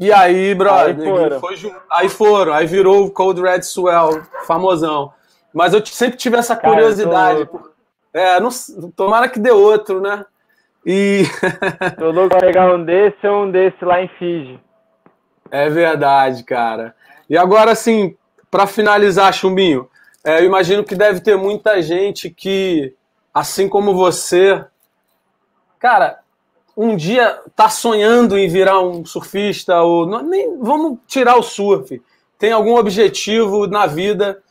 [0.00, 1.40] E aí, brother, aí foram.
[1.40, 5.12] Foi, aí foram, aí virou o Cold Red Swell, famosão.
[5.54, 7.46] Mas eu sempre tive essa curiosidade.
[7.46, 7.70] Cara, tô...
[8.12, 8.50] É, não,
[8.96, 10.26] tomara que dê outro, né?
[10.84, 11.24] E.
[11.98, 14.58] tô louco pra pegar um desse ou um desse lá em Fiji.
[15.50, 16.94] É verdade, cara.
[17.28, 18.16] E agora, assim,
[18.50, 19.88] para finalizar, Chumbinho,
[20.24, 22.94] é, eu imagino que deve ter muita gente que
[23.32, 24.64] assim como você,
[25.78, 26.18] cara,
[26.76, 32.02] um dia tá sonhando em virar um surfista ou nem vamos tirar o surf.
[32.38, 34.42] Tem algum objetivo na vida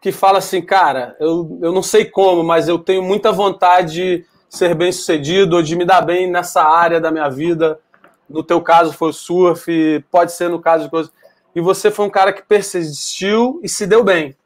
[0.00, 4.26] que fala assim, cara, eu, eu não sei como, mas eu tenho muita vontade de
[4.54, 7.80] ser bem sucedido ou de me dar bem nessa área da minha vida.
[8.28, 11.12] No teu caso foi o surf, pode ser no caso de coisas.
[11.54, 14.36] E você foi um cara que persistiu e se deu bem.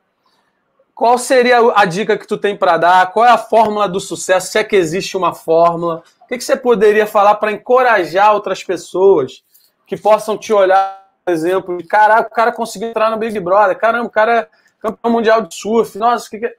[0.94, 3.12] Qual seria a dica que tu tem para dar?
[3.12, 4.50] Qual é a fórmula do sucesso?
[4.50, 6.02] Se é que existe uma fórmula?
[6.24, 9.44] O que, que você poderia falar para encorajar outras pessoas
[9.86, 14.06] que possam te olhar, por exemplo, caraca, o cara conseguiu entrar no Big Brother, caramba,
[14.06, 14.48] o cara é
[14.80, 16.56] campeão mundial de surf, nossa, que, que,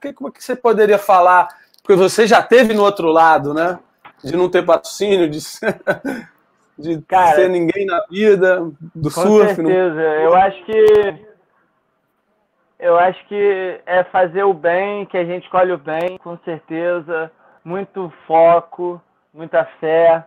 [0.00, 1.61] que, como é que você poderia falar?
[1.82, 3.78] Porque você já teve no outro lado, né?
[4.22, 5.80] De não ter patrocínio, de ser,
[6.78, 8.60] de cara, ser ninguém na vida,
[8.94, 9.56] do com surf.
[9.56, 10.02] Com certeza, não...
[10.02, 11.32] eu acho que
[12.78, 17.30] eu acho que é fazer o bem, que a gente escolhe o bem, com certeza.
[17.64, 19.00] Muito foco,
[19.32, 20.24] muita fé,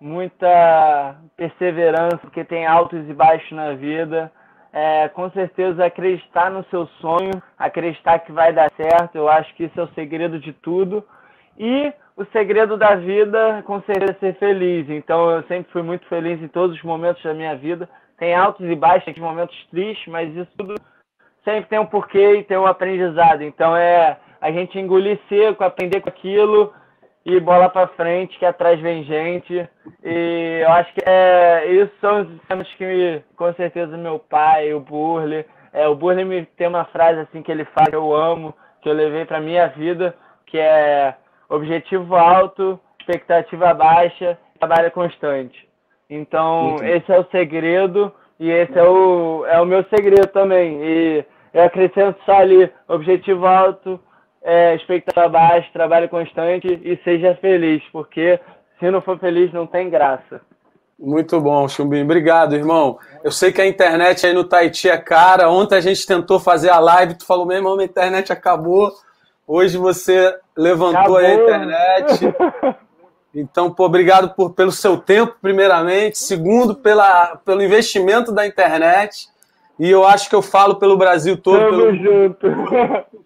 [0.00, 4.30] muita perseverança, porque tem altos e baixos na vida.
[4.78, 9.16] É, com certeza acreditar no seu sonho, acreditar que vai dar certo.
[9.16, 11.02] Eu acho que isso é o segredo de tudo.
[11.58, 14.86] E o segredo da vida, com certeza, é ser feliz.
[14.90, 17.88] Então, eu sempre fui muito feliz em todos os momentos da minha vida.
[18.18, 20.74] Tem altos e baixos, tem momentos tristes, mas isso tudo
[21.42, 23.42] sempre tem um porquê e tem um aprendizado.
[23.42, 26.74] Então é a gente engolir seco, aprender com aquilo
[27.26, 29.68] e bola para frente, que atrás vem gente.
[30.04, 34.72] E eu acho que é, isso são os temas que me, com certeza meu pai,
[34.72, 38.14] o Burley, é, o Burley me tem uma frase assim que ele fala que eu
[38.14, 40.14] amo, que eu levei para minha vida,
[40.46, 41.14] que é
[41.48, 45.68] objetivo alto, expectativa baixa, trabalho constante.
[46.08, 50.80] Então, esse é o segredo e esse é o, é o meu segredo também.
[50.80, 54.00] E eu acrescento só ali objetivo alto,
[54.46, 58.38] é, expectativa baixa, trabalho constante e seja feliz, porque
[58.78, 60.40] se não for feliz não tem graça.
[60.98, 62.04] Muito bom, Chumbinho.
[62.04, 62.98] Obrigado, irmão.
[63.22, 65.50] Eu sei que a internet aí no Tahiti é cara.
[65.50, 68.92] Ontem a gente tentou fazer a live, tu falou, meu irmão, a internet acabou.
[69.46, 72.34] Hoje você levantou a internet.
[73.38, 76.16] Então, pô, obrigado por, pelo seu tempo, primeiramente.
[76.16, 79.28] Segundo, pela, pelo investimento da internet.
[79.78, 81.58] E eu acho que eu falo pelo Brasil todo.
[81.58, 81.96] Tamo pelo...
[81.96, 82.46] junto.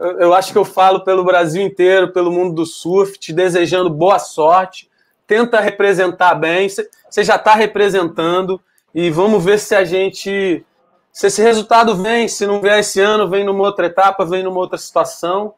[0.00, 4.18] eu acho que eu falo pelo Brasil inteiro, pelo mundo do surf, te desejando boa
[4.18, 4.88] sorte.
[5.26, 6.68] Tenta representar bem.
[6.68, 8.60] Você já está representando.
[8.94, 10.64] E vamos ver se a gente.
[11.12, 14.58] Se esse resultado vem, se não vier esse ano, vem numa outra etapa, vem numa
[14.58, 15.54] outra situação.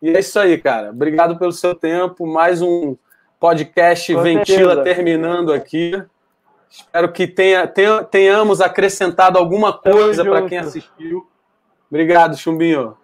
[0.00, 0.90] E é isso aí, cara.
[0.90, 2.26] Obrigado pelo seu tempo.
[2.26, 2.96] Mais um
[3.38, 4.82] podcast Com Ventila certeza.
[4.82, 6.02] terminando aqui.
[6.70, 11.26] Espero que tenha, tenha, tenhamos acrescentado alguma coisa para quem assistiu.
[11.88, 12.96] Obrigado, Chumbinho.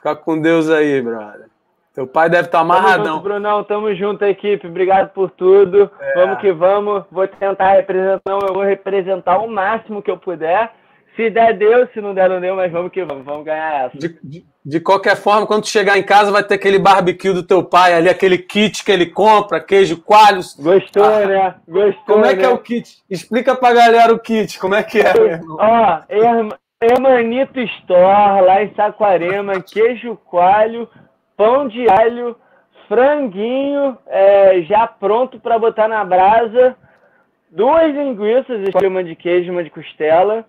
[0.00, 1.50] Fica com Deus aí, brother.
[1.94, 3.04] Teu pai deve estar tá amarradão.
[3.04, 4.66] Tamo junto, Brunão, tamo junto, equipe.
[4.66, 5.90] Obrigado por tudo.
[6.00, 6.14] É.
[6.14, 7.04] Vamos que vamos.
[7.12, 10.72] Vou tentar representar, eu vou representar o máximo que eu puder.
[11.14, 11.86] Se der, deu.
[11.92, 13.26] Se não der, não deu, mas vamos que vamos.
[13.26, 13.98] Vamos ganhar essa.
[13.98, 17.62] De, de, de, qualquer forma, quando chegar em casa, vai ter aquele barbecue do teu
[17.62, 20.54] pai ali, aquele kit que ele compra, queijo coalhos.
[20.58, 21.54] Gostou, ah, né?
[21.68, 22.14] Gostou.
[22.14, 22.44] Como é que né?
[22.44, 22.88] é o kit?
[23.10, 25.58] Explica pra galera o kit, como é que é, meu irmão.
[25.60, 26.00] Ó,
[26.82, 30.88] Hermanito Store, lá em Saquarema, queijo coalho,
[31.36, 32.34] pão de alho,
[32.88, 36.74] franguinho é, já pronto para botar na brasa,
[37.50, 40.46] duas linguiças, uma de queijo, uma de costela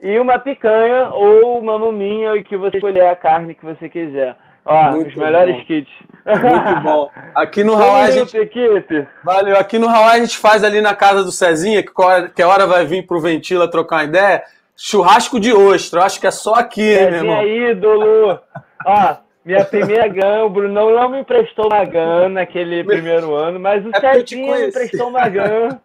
[0.00, 4.34] e uma picanha ou uma maminha e que você escolher a carne que você quiser.
[4.64, 5.64] Ó, Muito os melhores bom.
[5.66, 5.92] kits.
[6.26, 7.10] Muito bom.
[7.32, 8.36] Aqui no Hawaii a gente...
[8.36, 9.06] Equipe.
[9.22, 9.56] Valeu.
[9.56, 13.06] Aqui no Hawaii a gente faz ali na casa do Cezinha, que, hora vai vir
[13.06, 14.42] pro Ventila trocar uma ideia,
[14.80, 16.00] churrasco de ostra.
[16.00, 17.46] Eu acho que é só aqui, Cezinha meu irmão.
[17.46, 18.40] ídolo.
[18.86, 23.84] Ó, Minha primeira GAN, o Brunão não me emprestou uma GAN naquele primeiro ano, mas
[23.84, 24.00] o é
[24.36, 25.78] me emprestou uma GAN.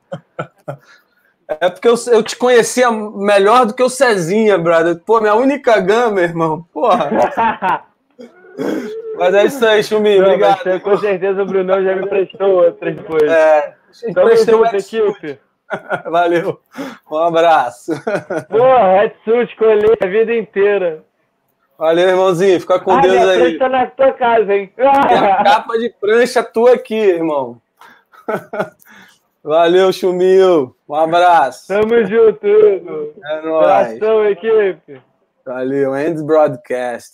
[1.48, 5.00] É porque eu, eu te conhecia melhor do que o Cezinha, brother.
[5.06, 6.66] Pô, minha única GAN, meu irmão.
[6.74, 7.12] Porra.
[9.16, 10.20] mas é isso aí, Chumi.
[10.20, 10.62] Obrigado.
[10.66, 13.30] Mas, com certeza o Brunão já me emprestou outras coisas.
[13.30, 13.76] É,
[14.08, 15.39] emprestou uma equipe.
[16.09, 16.59] Valeu.
[17.09, 17.91] Um abraço.
[18.49, 21.03] Porra, Hetsu, escolhi a vida inteira.
[21.78, 22.59] Valeu, irmãozinho.
[22.59, 23.39] Fica com ah, Deus minha aí.
[23.39, 24.72] prancha tá na tua casa, hein?
[24.76, 27.61] Capa de prancha tua aqui, irmão.
[29.43, 30.76] Valeu, Chumil.
[30.88, 31.68] Um abraço.
[31.68, 32.47] Tamo junto.
[32.47, 33.68] É nóis.
[33.68, 35.01] Abração, equipe.
[35.45, 35.95] Valeu.
[35.95, 37.13] Ends Broadcast.